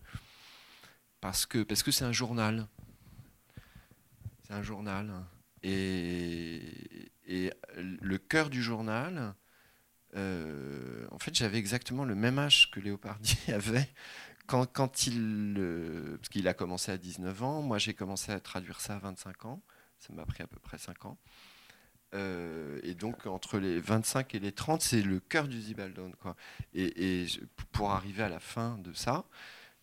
[1.20, 2.66] parce que parce que c'est un journal.
[4.46, 5.12] C'est un journal.
[5.62, 6.60] Et,
[7.26, 9.34] et le cœur du journal,
[10.16, 13.88] euh, en fait, j'avais exactement le même âge que Léopardi avait
[14.46, 15.54] quand, quand il.
[16.16, 19.46] parce qu'il a commencé à 19 ans, moi j'ai commencé à traduire ça à 25
[19.46, 19.62] ans.
[19.98, 21.18] Ça m'a pris à peu près 5 ans.
[22.14, 26.12] Euh, et donc, entre les 25 et les 30, c'est le cœur du Zibaldon.
[26.20, 26.36] Quoi.
[26.74, 27.26] Et,
[27.72, 29.24] pour arriver à la fin de ça,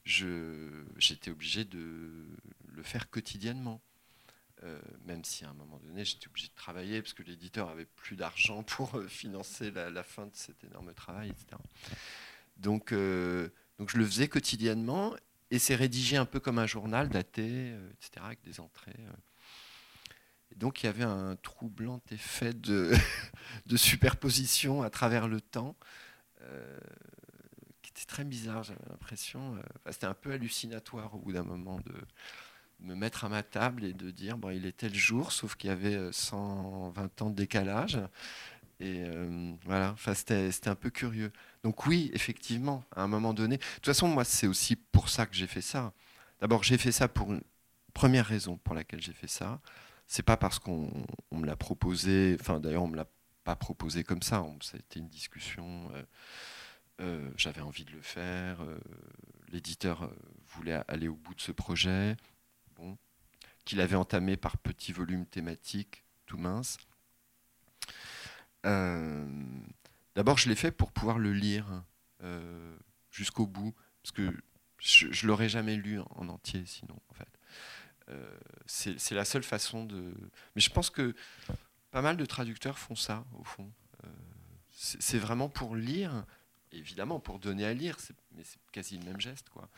[0.05, 2.27] j'étais obligé de
[2.73, 3.81] le faire quotidiennement.
[4.63, 7.85] Euh, même si à un moment donné, j'étais obligé de travailler parce que l'éditeur avait
[7.85, 11.61] plus d'argent pour euh, financer la, fin de cet énorme travail, etc.
[12.57, 15.15] Donc, donc je le faisais quotidiennement
[15.49, 18.99] et c'est rédigé un peu comme un journal daté, etc., avec des entrées
[20.55, 22.95] donc il y avait un troublant effet de,
[23.75, 25.75] superposition à travers le temps
[26.41, 26.79] euh,
[27.81, 29.55] qui était très bizarre, j'avais l'impression.
[29.55, 31.93] Euh, c'était un peu hallucinatoire au bout d'un moment de
[32.81, 35.69] me mettre à ma table et de dire bon, il était le jour, sauf qu'il
[35.69, 37.99] y avait 120 euh, ans de décalage.
[38.79, 39.03] Et
[39.63, 41.31] voilà, enfin, c'était un peu curieux.
[41.63, 43.57] Donc oui, effectivement, à un moment donné.
[43.57, 45.93] De toute façon, moi, c'est aussi pour ça que j'ai fait ça.
[46.39, 47.43] D'abord, j'ai fait ça pour une
[47.93, 49.61] première raison pour laquelle j'ai fait ça
[50.11, 50.91] c'est pas parce qu'on
[51.31, 53.07] me l'a proposé, enfin d'ailleurs on me l'a
[53.45, 54.43] pas proposé comme ça,
[54.77, 56.03] été une discussion, euh,
[56.99, 58.77] euh, j'avais envie de le faire, euh,
[59.53, 60.11] l'éditeur
[60.49, 62.17] voulait aller au bout de ce projet,
[63.65, 66.77] qu'il avait entamé par petits volumes thématiques tout minces.
[68.63, 71.83] D'abord je l'ai fait pour pouvoir le lire
[73.11, 74.33] jusqu'au bout, parce que
[74.77, 77.27] je, ne l'aurais jamais lu en entier sinon en fait.
[78.65, 80.13] c'est la seule façon de.
[80.55, 81.15] Mais je pense que
[81.91, 83.69] pas mal de traducteurs font ça, au fond.
[84.71, 86.25] c'est vraiment pour lire,
[86.71, 87.97] évidemment, pour donner à lire,
[88.31, 89.69] mais c'est quasi le même geste, quoi.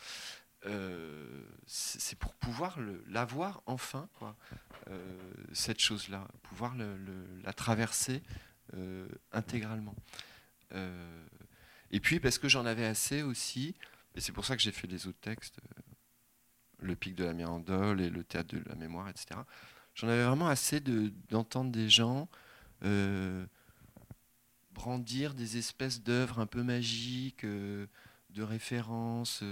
[1.65, 4.35] C'est pour pouvoir l'avoir enfin, quoi,
[5.53, 8.21] cette chose-là, pouvoir la traverser
[9.31, 9.95] intégralement.
[10.71, 13.75] et puis parce que j'en avais assez aussi,
[14.15, 15.81] et c'est pour ça que j'ai fait les autres textes, euh,
[16.81, 19.39] le pic de la Mirandole et le théâtre de la mémoire, etc.
[19.95, 22.29] J'en avais vraiment assez d'entendre des gens
[22.83, 23.45] euh,
[24.71, 27.87] brandir des espèces d'œuvres un peu magiques, euh,
[28.31, 29.43] de références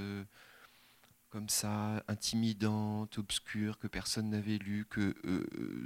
[1.31, 5.15] comme ça, intimidantes, obscures, que personne n'avait lues, que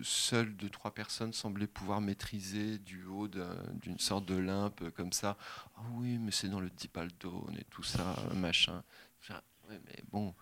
[0.02, 5.38] seules deux, trois personnes semblaient pouvoir maîtriser du haut d'une sorte de limpe, comme ça.
[5.78, 8.84] Ah oui, mais c'est dans le Dipaldone et tout ça, machin.
[9.70, 10.34] mais bon,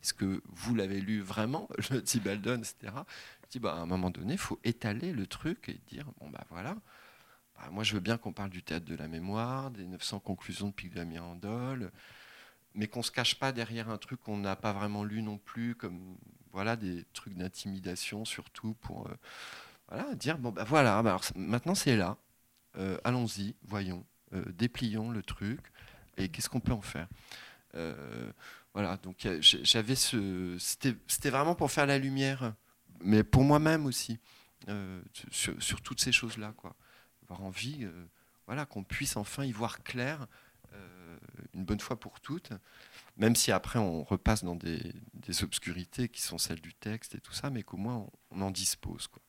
[0.00, 2.94] est-ce que vous l'avez lu vraiment, le Dipaldone, etc.
[3.44, 6.30] Je dis, bah, à un moment donné, il faut étaler le truc et dire, bon,
[6.30, 6.76] bah voilà.
[7.56, 10.68] Bah, moi, je veux bien qu'on parle du théâtre de la mémoire, des 900 conclusions
[10.68, 11.90] de Pic de la Mirandole
[12.74, 15.74] mais qu'on se cache pas derrière un truc qu'on n'a pas vraiment lu non plus,
[15.74, 16.16] comme
[16.52, 19.14] voilà des trucs d'intimidation surtout pour euh,
[19.88, 22.16] voilà dire bon ben voilà, bah, maintenant c'est là,
[22.76, 24.04] euh, allons-y, voyons,
[24.34, 25.60] euh, déplions le truc
[26.16, 27.08] et qu'est-ce qu'on peut en faire?
[28.74, 32.52] voilà, donc j'avais ce, c'était vraiment pour faire la lumière,
[33.00, 34.18] mais pour moi-même aussi
[35.30, 36.76] sur, sur, toutes ces choses là quoi,
[37.22, 37.86] avoir envie,
[38.46, 40.26] voilà, qu'on puisse enfin y voir clair
[41.54, 42.50] une bonne fois pour toutes,
[43.16, 44.94] même si après on repasse dans des,
[45.42, 49.08] obscurités qui sont celles du texte et tout ça, mais qu'au moins on, en dispose.
[49.08, 49.22] Quoi.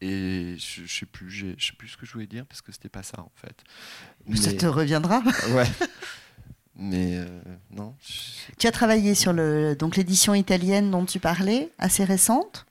[0.00, 2.72] Et je ne sais, plus, je sais plus ce que je voulais dire parce que
[2.72, 3.64] c'était pas ça en fait.
[4.36, 5.22] Ça te reviendra?
[5.50, 5.68] Ouais.
[6.76, 7.40] Mais euh,
[7.70, 7.94] non.
[8.58, 12.66] Tu as travaillé sur le, donc l'édition italienne dont tu parlais, assez récente?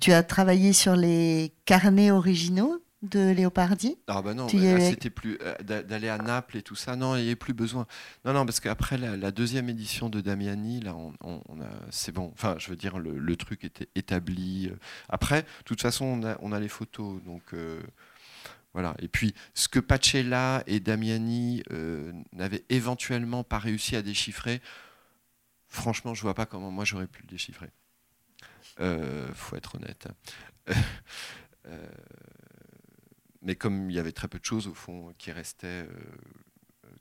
[0.00, 2.82] Tu as travaillé sur les carnets originaux?
[3.02, 6.96] De Léopardi Ah bah non, c'était plus euh, d'aller à Naples et tout ça.
[6.96, 7.86] Non, il n'y avait plus besoin.
[8.24, 11.42] Non, non, parce qu'après la, deuxième édition de Damiani, là, on,
[11.90, 12.30] c'est bon.
[12.32, 14.70] Enfin, je veux dire, le, truc était établi.
[15.08, 17.42] Après, de toute façon, on a, les photos, donc.
[17.52, 17.80] Euh,
[18.76, 18.94] voilà.
[18.98, 24.60] Et puis, ce que Pacella et Damiani euh, n'avaient éventuellement pas réussi à déchiffrer,
[25.66, 27.70] franchement, je vois pas comment moi j'aurais pu le déchiffrer.
[28.80, 30.08] Euh, faut être honnête.
[31.66, 31.88] euh,
[33.46, 35.88] mais comme il y avait très peu de choses au fond qui restaient euh,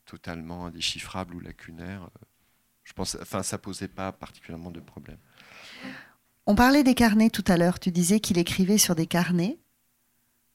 [0.05, 2.25] totalement indéchiffrables ou lacunaires, euh,
[2.83, 5.17] je pense, enfin, ça posait pas particulièrement de problème.
[6.45, 7.79] On parlait des carnets tout à l'heure.
[7.79, 9.57] Tu disais qu'il écrivait sur des carnets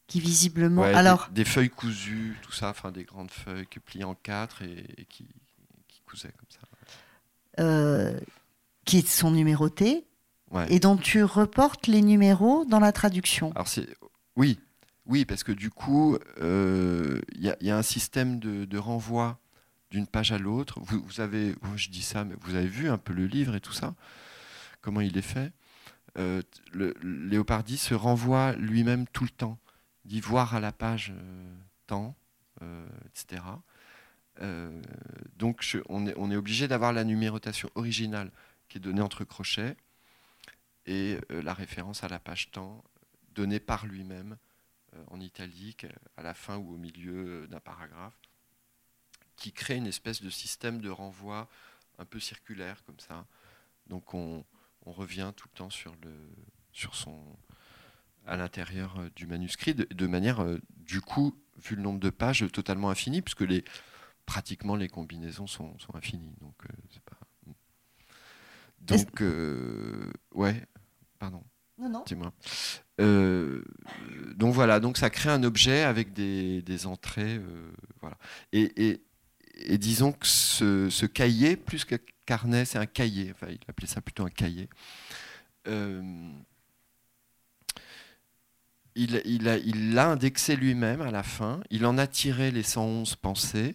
[0.07, 4.15] qui visiblement, alors des, feuilles cousues, tout ça, enfin des grandes feuilles qui plient en
[4.15, 5.29] quatre et, qui,
[5.89, 6.61] qui, cousaient comme ça.
[7.61, 8.19] Euh,
[8.85, 10.07] qui sont numérotées
[10.69, 13.53] et dont tu reportes les numéros dans la traduction.
[13.53, 13.87] Alors c'est
[14.37, 14.59] oui,
[15.11, 19.41] oui, parce que du coup, il euh, y, a un système de, renvoi
[19.91, 20.79] d'une page à l'autre.
[20.81, 23.73] Vous, avez, je dis ça, mais vous avez vu un peu le livre et tout
[23.73, 23.97] ça,
[24.81, 25.53] comment il est fait.
[26.17, 26.43] Euh,
[26.73, 29.59] le, Léopardi se renvoie lui-même tout le temps,
[30.05, 31.57] dit voir à la page euh,
[31.89, 32.15] temps,
[33.07, 33.43] etc.
[35.37, 38.31] donc on, est, obligé d'avoir la numérotation originale
[38.69, 39.77] qui est donnée entre crochets
[40.85, 42.85] et la référence à la page temps
[43.35, 44.37] donnée par lui-même
[45.09, 45.87] en italique
[46.17, 48.19] à la fin ou au milieu d'un paragraphe,
[49.37, 51.49] qui crée une espèce de système de renvoi
[51.99, 53.27] un peu circulaire comme ça.
[53.87, 54.45] Donc on,
[54.87, 56.13] revient tout le temps sur, le,
[56.73, 57.23] sur son,
[58.27, 62.45] à l'intérieur euh, du manuscrit, de, manière, euh, du coup, vu le nombre de pages,
[62.51, 63.63] totalement infinie, puisque les,
[64.27, 66.35] pratiquement les combinaisons sont, sont infinies.
[66.41, 66.57] Donc,
[66.91, 67.19] c'est pas...
[68.81, 69.23] Donc,
[70.33, 70.67] ouais,
[71.19, 71.45] pardon.
[71.81, 72.05] Non, non.
[73.01, 73.63] Euh,
[74.37, 78.19] donc voilà, donc ça crée un objet avec des, entrées, euh, voilà.
[78.53, 79.01] Et,
[79.79, 83.33] disons que ce, cahier, plus que carnet, c'est un cahier.
[83.35, 84.69] Enfin, il appelait ça plutôt un cahier.
[85.69, 86.31] Euh,
[88.95, 91.61] il l'a indexé lui-même à la fin.
[91.71, 93.75] Il en a tiré les 111 pensées.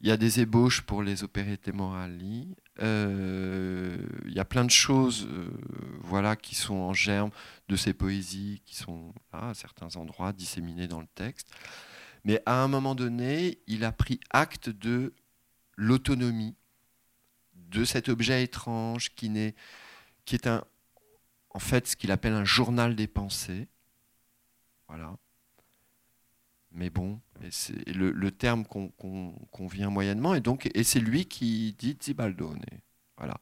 [0.00, 2.54] Il y a des ébauches pour les opérettes morali.
[2.80, 3.96] Euh,
[4.26, 5.48] il y a plein de choses euh,
[6.00, 7.30] voilà, qui sont en germe
[7.68, 11.48] de ces poésies, qui sont à certains endroits disséminées dans le texte.
[12.24, 15.14] Mais à un moment donné, il a pris acte de
[15.76, 16.56] l'autonomie
[17.54, 19.30] de cet objet étrange qui,
[20.24, 20.64] qui est un,
[21.50, 23.68] en fait ce qu'il appelle un journal des pensées.
[24.88, 25.16] Voilà.
[26.74, 27.20] Mais bon,
[27.50, 32.60] c'est le, terme qu'on vient moyennement, et donc et c'est lui qui dit Zibaldone.
[33.16, 33.36] Voilà.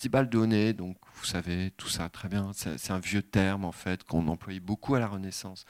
[0.00, 4.28] Zibaldone, donc vous savez tout ça très bien, c'est un vieux terme en fait qu'on
[4.28, 5.64] employait beaucoup à la Renaissance,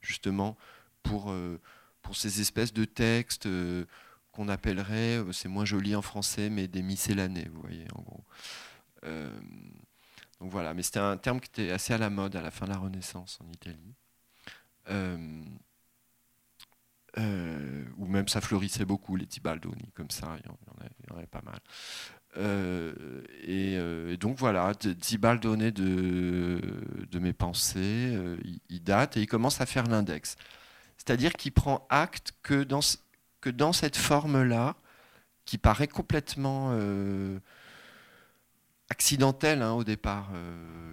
[0.00, 0.56] justement
[1.04, 1.60] pour, euh,
[2.02, 3.84] pour ces espèces de textes euh,
[4.32, 8.24] qu'on appellerait, euh, c'est moins joli en français, mais des miscellanées, vous voyez, en gros.
[10.40, 12.66] donc voilà, mais c'était un terme qui était assez à la mode à la fin
[12.66, 13.94] de la Renaissance en Italie.
[17.16, 21.58] Ou même ça florissait beaucoup, les Tibaldoni, comme ça, il y en avait pas mal.
[22.36, 22.92] Euh,
[23.48, 26.60] euh, et, donc voilà, Zibal donné de,
[27.10, 28.36] de mes pensées, euh,
[28.68, 30.36] il, date et il commence à faire l'index.
[30.96, 34.76] C'est-à-dire qu'il prend acte que dans cette forme-là,
[35.44, 36.78] qui paraît complètement
[38.90, 40.30] accidentelle hein, au départ,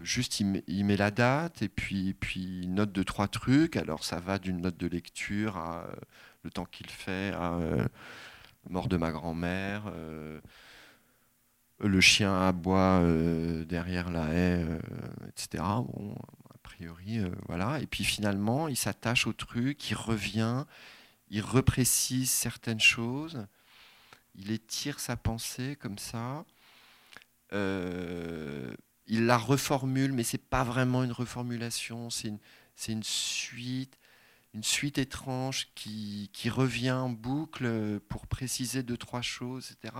[0.03, 4.37] juste il met, la date et puis, puis note de trois trucs, alors ça va
[4.37, 5.87] d'une note de lecture à
[6.43, 7.57] le temps qu'il fait, à
[8.69, 9.91] mort de ma grand-mère
[11.79, 14.79] le chien aboie euh, derrière la haie, euh,
[15.27, 15.63] etc.
[15.63, 16.15] Bon,
[16.53, 17.79] a priori, euh, voilà.
[17.81, 20.65] Et puis finalement, il s'attache au truc, il revient,
[21.29, 23.45] il reprécise certaines choses,
[24.35, 26.45] il étire sa pensée comme ça.
[27.51, 32.29] Il la reformule, mais c'est pas vraiment une reformulation, c'est
[32.87, 33.97] une, suite
[34.55, 39.93] une suite étrange qui, revient en boucle pour préciser deux, trois choses, etc.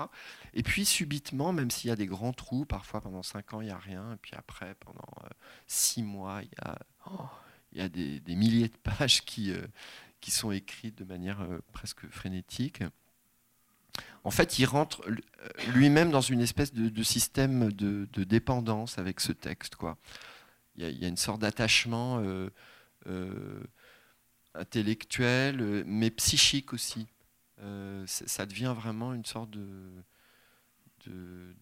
[0.54, 3.66] Et puis subitement, même s'il y a des grands trous, parfois pendant cinq ans, il
[3.66, 5.28] n'y a rien, et puis après, pendant euh,
[5.68, 9.68] six mois, il y a, des, milliers de pages qui, euh,
[10.28, 12.82] sont écrites de manière euh, presque frénétique.
[14.24, 15.04] En fait, il rentre
[15.74, 19.76] lui-même dans une espèce de, système de, dépendance avec ce texte.
[20.78, 22.22] Il, y a, une sorte d'attachement
[24.56, 27.08] intellectuel, euh, mais psychique aussi.
[27.62, 30.04] Euh, ça devient vraiment une sorte de,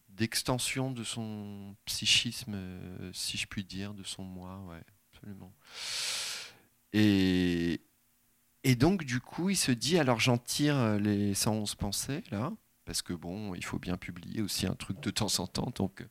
[0.09, 4.81] d'extension de, son psychisme, euh, si je puis dire, de son moi, ouais,
[5.11, 5.53] absolument.
[6.93, 7.81] Et,
[8.63, 12.51] et donc, du coup, il se dit, alors j'en tire les 111 pensées, là,
[12.85, 16.01] parce que bon, il faut bien publier aussi un truc de temps en temps, donc
[16.01, 16.05] euh,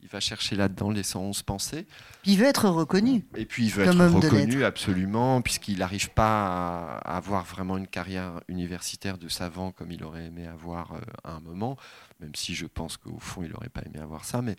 [0.00, 1.86] il va chercher là-dedans les 111 pensées.
[2.24, 3.26] Il veut être reconnu.
[3.36, 8.40] Et puis il veut être reconnu absolument, puisqu'il n'arrive pas à avoir vraiment une carrière
[8.48, 11.76] universitaire de savant comme il aurait aimé avoir euh, à un moment,
[12.20, 14.56] même si je pense qu'au fond il n'aurait pas aimé avoir ça, mais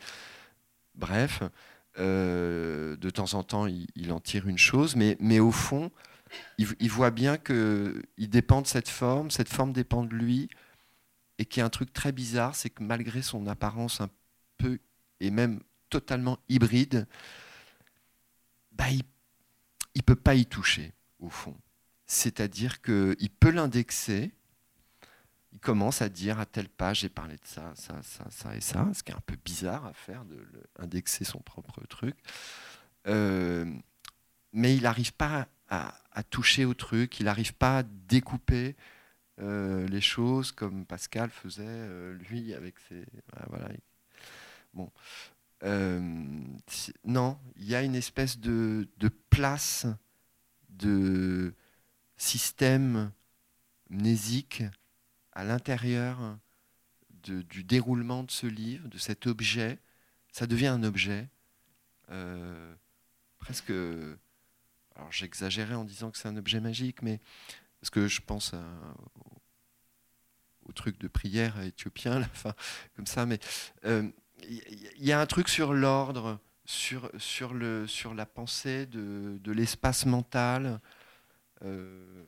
[0.93, 1.41] bref,
[1.97, 5.89] euh, de temps en temps il, en tire une chose, mais, mais au fond,
[6.57, 10.49] il, voit bien qu'il dépend de cette forme, cette forme dépend de lui
[11.38, 14.09] et qui est un truc très bizarre, c'est que malgré son apparence un
[14.57, 14.80] peu
[15.19, 17.07] et même totalement hybride,
[18.71, 19.03] bah, il
[19.95, 21.55] ne peut pas y toucher, au fond.
[22.05, 24.32] C'est-à-dire qu'il peut l'indexer,
[25.53, 28.61] il commence à dire à telle page, j'ai parlé de ça, ça, ça, ça et
[28.61, 30.38] ça, ce qui est un peu bizarre à faire, de
[30.80, 32.15] indexer son propre truc.
[33.07, 33.65] Euh,
[34.51, 38.76] mais il n'arrive pas à, à, toucher au truc, il n'arrive pas à découper
[39.41, 43.03] euh, les choses comme Pascal faisait euh, lui avec ses
[43.49, 43.68] voilà.
[44.74, 44.89] Bon.
[45.63, 45.99] Euh,
[47.05, 48.88] non il y a une espèce de,
[49.30, 49.88] place
[50.70, 51.53] de
[52.18, 53.11] système
[53.89, 54.63] mnésique
[55.34, 56.38] à l'intérieur
[57.24, 59.80] du déroulement de ce livre de cet objet.
[60.32, 61.28] Ça devient un objet
[63.39, 63.74] presque
[64.95, 67.19] alors j'exagérais en disant que c'est un objet magique mais
[67.79, 68.55] parce que je pense
[70.67, 72.27] au, truc de prière éthiopien,
[72.95, 73.39] comme ça, mais
[73.83, 74.09] il euh,
[74.97, 80.05] y, a un truc sur l'ordre, sur, sur, le, sur la pensée de, de l'espace
[80.05, 80.81] mental,
[81.63, 82.25] euh,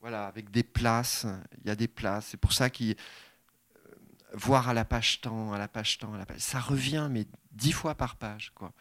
[0.00, 1.26] voilà, avec des places,
[1.60, 3.94] il y a des places, c'est pour ça qu'il euh,
[4.32, 7.26] voir à la page temps, à la page temps, à la page, ça revient, mais
[7.52, 8.52] dix fois par page.
[8.54, 8.72] Quoi.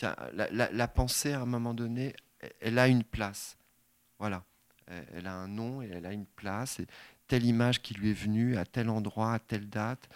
[0.00, 0.16] La,
[0.50, 2.14] la, la, pensée, à un moment donné,
[2.60, 3.56] elle a une place.
[4.18, 4.44] Voilà
[5.14, 6.80] elle a un nom et elle a une place.
[7.26, 10.08] Telle image qui lui est venue à tel endroit, à telle date.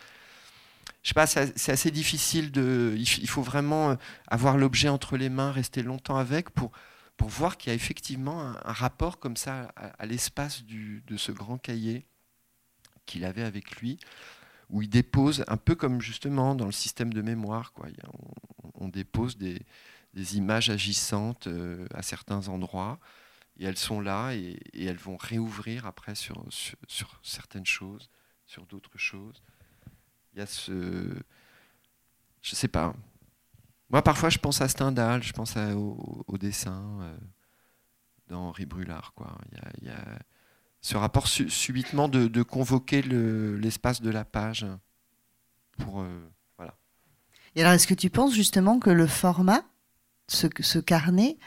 [1.03, 2.95] Je sais pas, c'est assez difficile de.
[2.97, 3.95] Il faut vraiment euh,
[4.27, 6.73] avoir l'objet entre les mains, rester longtemps avec pour,
[7.21, 12.07] voir qu'il y a effectivement un, rapport comme ça à, l'espace de ce grand cahier
[13.07, 13.99] qu'il avait avec lui,
[14.71, 17.73] où il dépose, un peu comme justement dans le système de mémoire,
[18.75, 19.63] on, dépose des,
[20.15, 22.99] des, images agissantes euh, à certains endroits
[23.59, 28.11] et elles sont là et, elles vont réouvrir après sur, sur, certaines choses,
[28.47, 29.43] sur d'autres choses.
[30.33, 31.17] Il y a ce.
[32.43, 32.95] Je sais pas.
[33.91, 37.17] Moi, parfois, je pense à Stendhal, je pense au, dessin euh,
[38.29, 39.13] dans Henri Brulard.
[39.15, 39.37] Quoi.
[39.81, 40.19] Il, y a,
[40.81, 44.67] ce rapport subitement de, convoquer l'espace de la page
[45.79, 46.01] pour.
[46.01, 46.29] Euh,
[47.55, 49.63] Et alors, est-ce que tu penses justement que le format,
[50.29, 51.39] ce, carnet,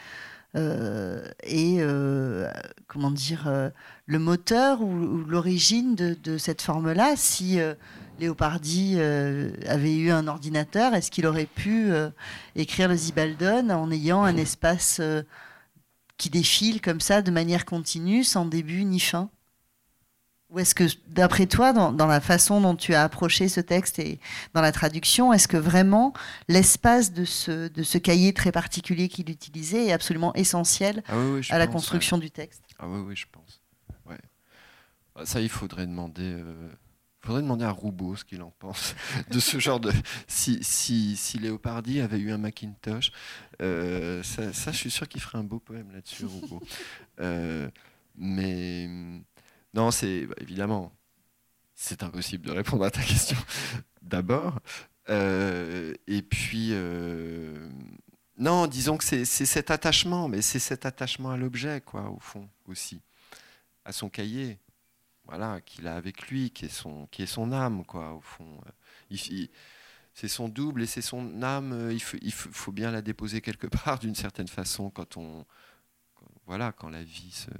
[0.54, 2.50] euh, est, euh,
[2.86, 3.70] comment dire, euh,
[4.04, 7.58] le moteur ou, l'origine de, cette forme-là Si
[8.18, 11.90] Léopardi avait eu un ordinateur, est-ce qu'il aurait pu
[12.56, 15.00] écrire le Zibaldon en ayant un espace
[16.18, 19.30] qui défile comme ça de manière continue, sans début ni fin?
[20.52, 24.20] Ou est-ce que, d'après toi, dans, la façon dont tu as approché ce texte et
[24.52, 26.12] dans la traduction, est-ce que vraiment
[26.46, 31.14] l'espace de ce, de ce cahier très particulier qu'il utilisait est absolument essentiel ah
[31.48, 32.62] à la construction du texte?
[32.78, 33.62] Ah oui, oui, je pense.
[34.04, 34.18] Ouais.
[35.14, 36.68] Bah, ça, il faudrait demander, euh,
[37.22, 38.94] faudrait demander à Roubaud ce qu'il en pense
[39.30, 39.90] de ce genre de.
[40.28, 43.10] Si, si, si Léopardi avait eu un Macintosh,
[43.62, 46.62] euh, ça, ça, je suis sûr qu'il ferait un beau poème là-dessus, Roubaud.
[47.20, 47.70] Euh,
[48.16, 48.88] mais
[49.74, 50.92] non, c'est bah, évidemment,
[51.74, 53.38] c'est impossible de répondre à ta question
[54.02, 54.60] d'abord.
[55.08, 57.70] Euh, et puis, euh,
[58.38, 62.48] non, disons que c'est cet attachement, mais c'est cet attachement à l'objet, quoi, au fond,
[62.66, 63.00] aussi,
[63.84, 64.58] à son cahier,
[65.26, 68.60] voilà, qu'il a avec lui, qui est son, qui est son âme, quoi, au fond.
[70.14, 71.88] c'est son double et c'est son âme.
[71.90, 75.46] Il faut, il faut, bien la déposer quelque part, d'une certaine façon, quand on,
[76.46, 77.50] voilà, quand la vie se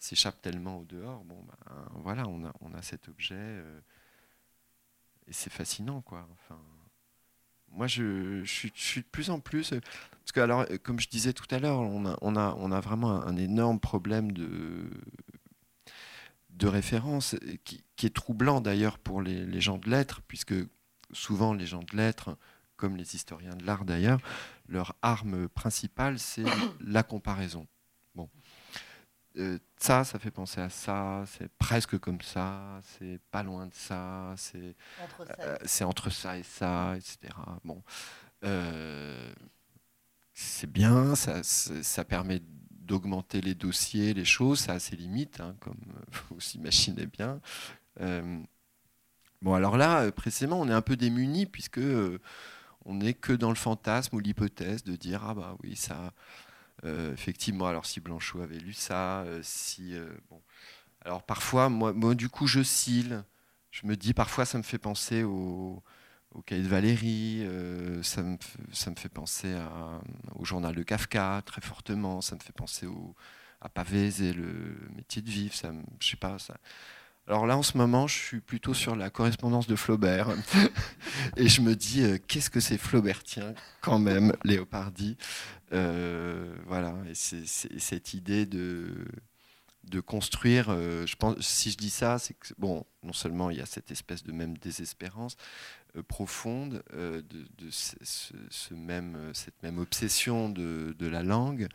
[0.00, 3.80] s'échappe tellement au dehors, bon, ben, voilà, on a, on a cet objet euh,
[5.28, 6.26] et c'est fascinant, quoi.
[6.32, 6.58] Enfin,
[7.68, 11.46] moi, je, je, suis, de plus en plus, parce que alors, comme je disais tout
[11.54, 14.90] à l'heure, on a, on a, on a vraiment un, énorme problème de
[16.50, 20.54] de référence qui, qui est troublant d'ailleurs pour les, les, gens de lettres, puisque
[21.12, 22.36] souvent les gens de lettres,
[22.76, 24.20] comme les historiens de l'art d'ailleurs,
[24.68, 26.44] leur arme principale, c'est
[26.80, 27.66] la comparaison.
[28.14, 28.28] Bon.
[29.36, 33.74] Euh, ça, ça fait penser à ça, c'est presque comme ça, c'est pas loin de
[33.74, 35.26] ça, c'est entre,
[35.86, 37.34] entre, ça et ça, etc.
[37.64, 37.82] Bon,
[38.44, 39.32] euh,
[40.34, 45.56] c'est bien, ça, ça permet d'augmenter les dossiers, les choses, ça a ses limites, hein,
[45.60, 45.80] comme
[46.30, 47.40] vous imaginez bien.
[48.00, 48.40] Euh,
[49.40, 51.80] bon, alors là, précisément, on est un peu démuni puisque
[52.84, 56.10] on n'est que dans le fantasme ou l'hypothèse de dire ah bah oui ça euh,
[56.84, 60.40] effectivement, alors si Blanchot avait lu ça, euh, si euh, bon.
[61.04, 63.22] Alors parfois, moi, moi, du coup, je cille.
[63.70, 65.82] Je me dis, parfois, ça me fait penser au,
[66.32, 67.46] au cahier de Valérie,
[68.02, 69.54] ça, me, me fait penser
[70.34, 72.20] au journal de Kafka, très fortement.
[72.20, 72.86] Ça me fait penser
[73.60, 75.54] à Pavese et le métier de vivre.
[75.54, 76.56] Ça, je sais pas, ça,
[77.30, 80.30] alors là, en ce moment, je suis plutôt sur la correspondance de Flaubert.
[81.36, 85.16] et je me dis, euh, qu'est-ce que c'est Flaubertien, quand même, Léopardi?
[85.72, 89.06] Euh, Voilà, et c'est cette idée de,
[89.84, 90.70] de construire.
[90.70, 93.66] Euh, je pense, si je dis ça, c'est que, bon, non seulement il y a
[93.66, 95.36] cette espèce de même désespérance
[96.08, 101.68] profonde, de, ce, même, cette même obsession de, de la langue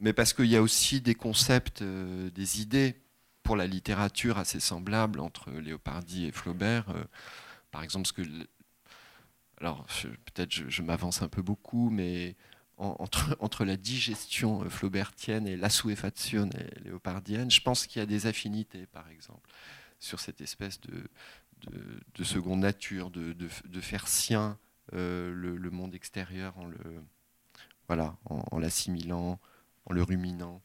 [0.00, 2.96] mais parce qu'il y a aussi des concepts, euh, des idées
[3.42, 6.90] pour la littérature assez semblables entre Léopardi et Flaubert.
[6.90, 7.04] Euh,
[7.70, 8.22] par exemple, ce que.
[9.60, 9.86] Alors,
[10.26, 12.36] peut-être je, je m'avance un peu beaucoup, mais
[12.76, 16.52] entre, entre, la digestion euh, flaubertienne et la suefazione
[16.84, 19.50] léopardienne, je pense qu'il y a des affinités, par exemple,
[19.98, 21.10] sur cette espèce de,
[21.68, 21.80] de,
[22.14, 24.58] de seconde nature, de, de faire sien
[24.92, 26.78] le, monde extérieur en le
[27.88, 29.40] voilà, en l'assimilant,
[29.88, 30.62] en le ruminant,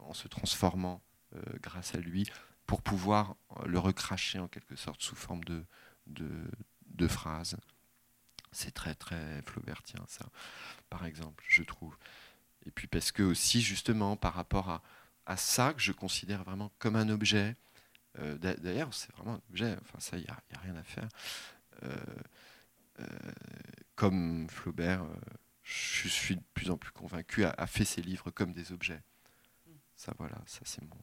[0.00, 1.02] en se transformant
[1.34, 2.28] euh, grâce à lui,
[2.66, 5.64] pour pouvoir euh, le recracher en quelque sorte sous forme de,
[6.06, 7.56] de, phrases.
[8.52, 10.26] C'est très très flaubertien ça,
[10.88, 11.96] par exemple, je trouve.
[12.66, 14.82] Et puis parce que aussi justement par rapport à,
[15.26, 17.56] à ça que je considère vraiment comme un objet,
[18.18, 21.08] euh, d'ailleurs c'est vraiment un objet, enfin ça il n'y a, a, rien à faire,
[23.96, 25.04] comme Flaubert
[25.64, 29.00] je suis de plus en plus convaincu, a, fait ses livres comme des objets.
[29.96, 30.96] Ça, voilà, ça c'est mon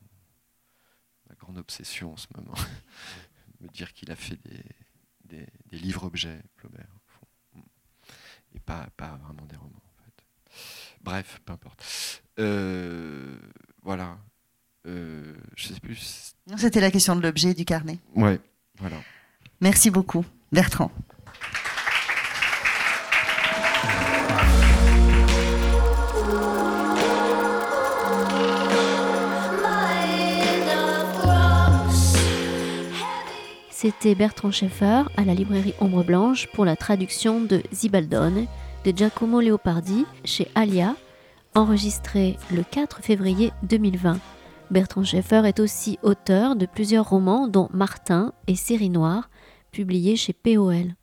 [1.29, 2.53] ma grande obsession en ce moment.
[3.59, 6.87] Me dire qu'il a fait des, des, livres-objets, Flaubert,
[8.53, 9.81] et pas, pas vraiment des romans.
[9.85, 10.25] En fait.
[11.01, 12.23] Bref, peu importe.
[12.39, 13.37] Euh,
[13.83, 14.17] voilà.
[14.87, 16.33] Euh, je sais plus.
[16.57, 17.99] C'était la question de l'objet du carnet.
[18.15, 18.39] Ouais,
[18.77, 18.99] voilà.
[19.61, 20.91] Merci beaucoup, Bertrand.
[33.81, 38.45] C'était Bertrand Schaeffer à la librairie Ombre Blanche pour la traduction de Zibaldone
[38.85, 40.95] de Giacomo Leopardi chez Alia,
[41.55, 44.19] enregistré le 4 février 2020.
[44.69, 49.31] Bertrand Schaeffer est aussi auteur de plusieurs romans dont Martin et Série Noire,
[49.71, 50.93] publié chez POL.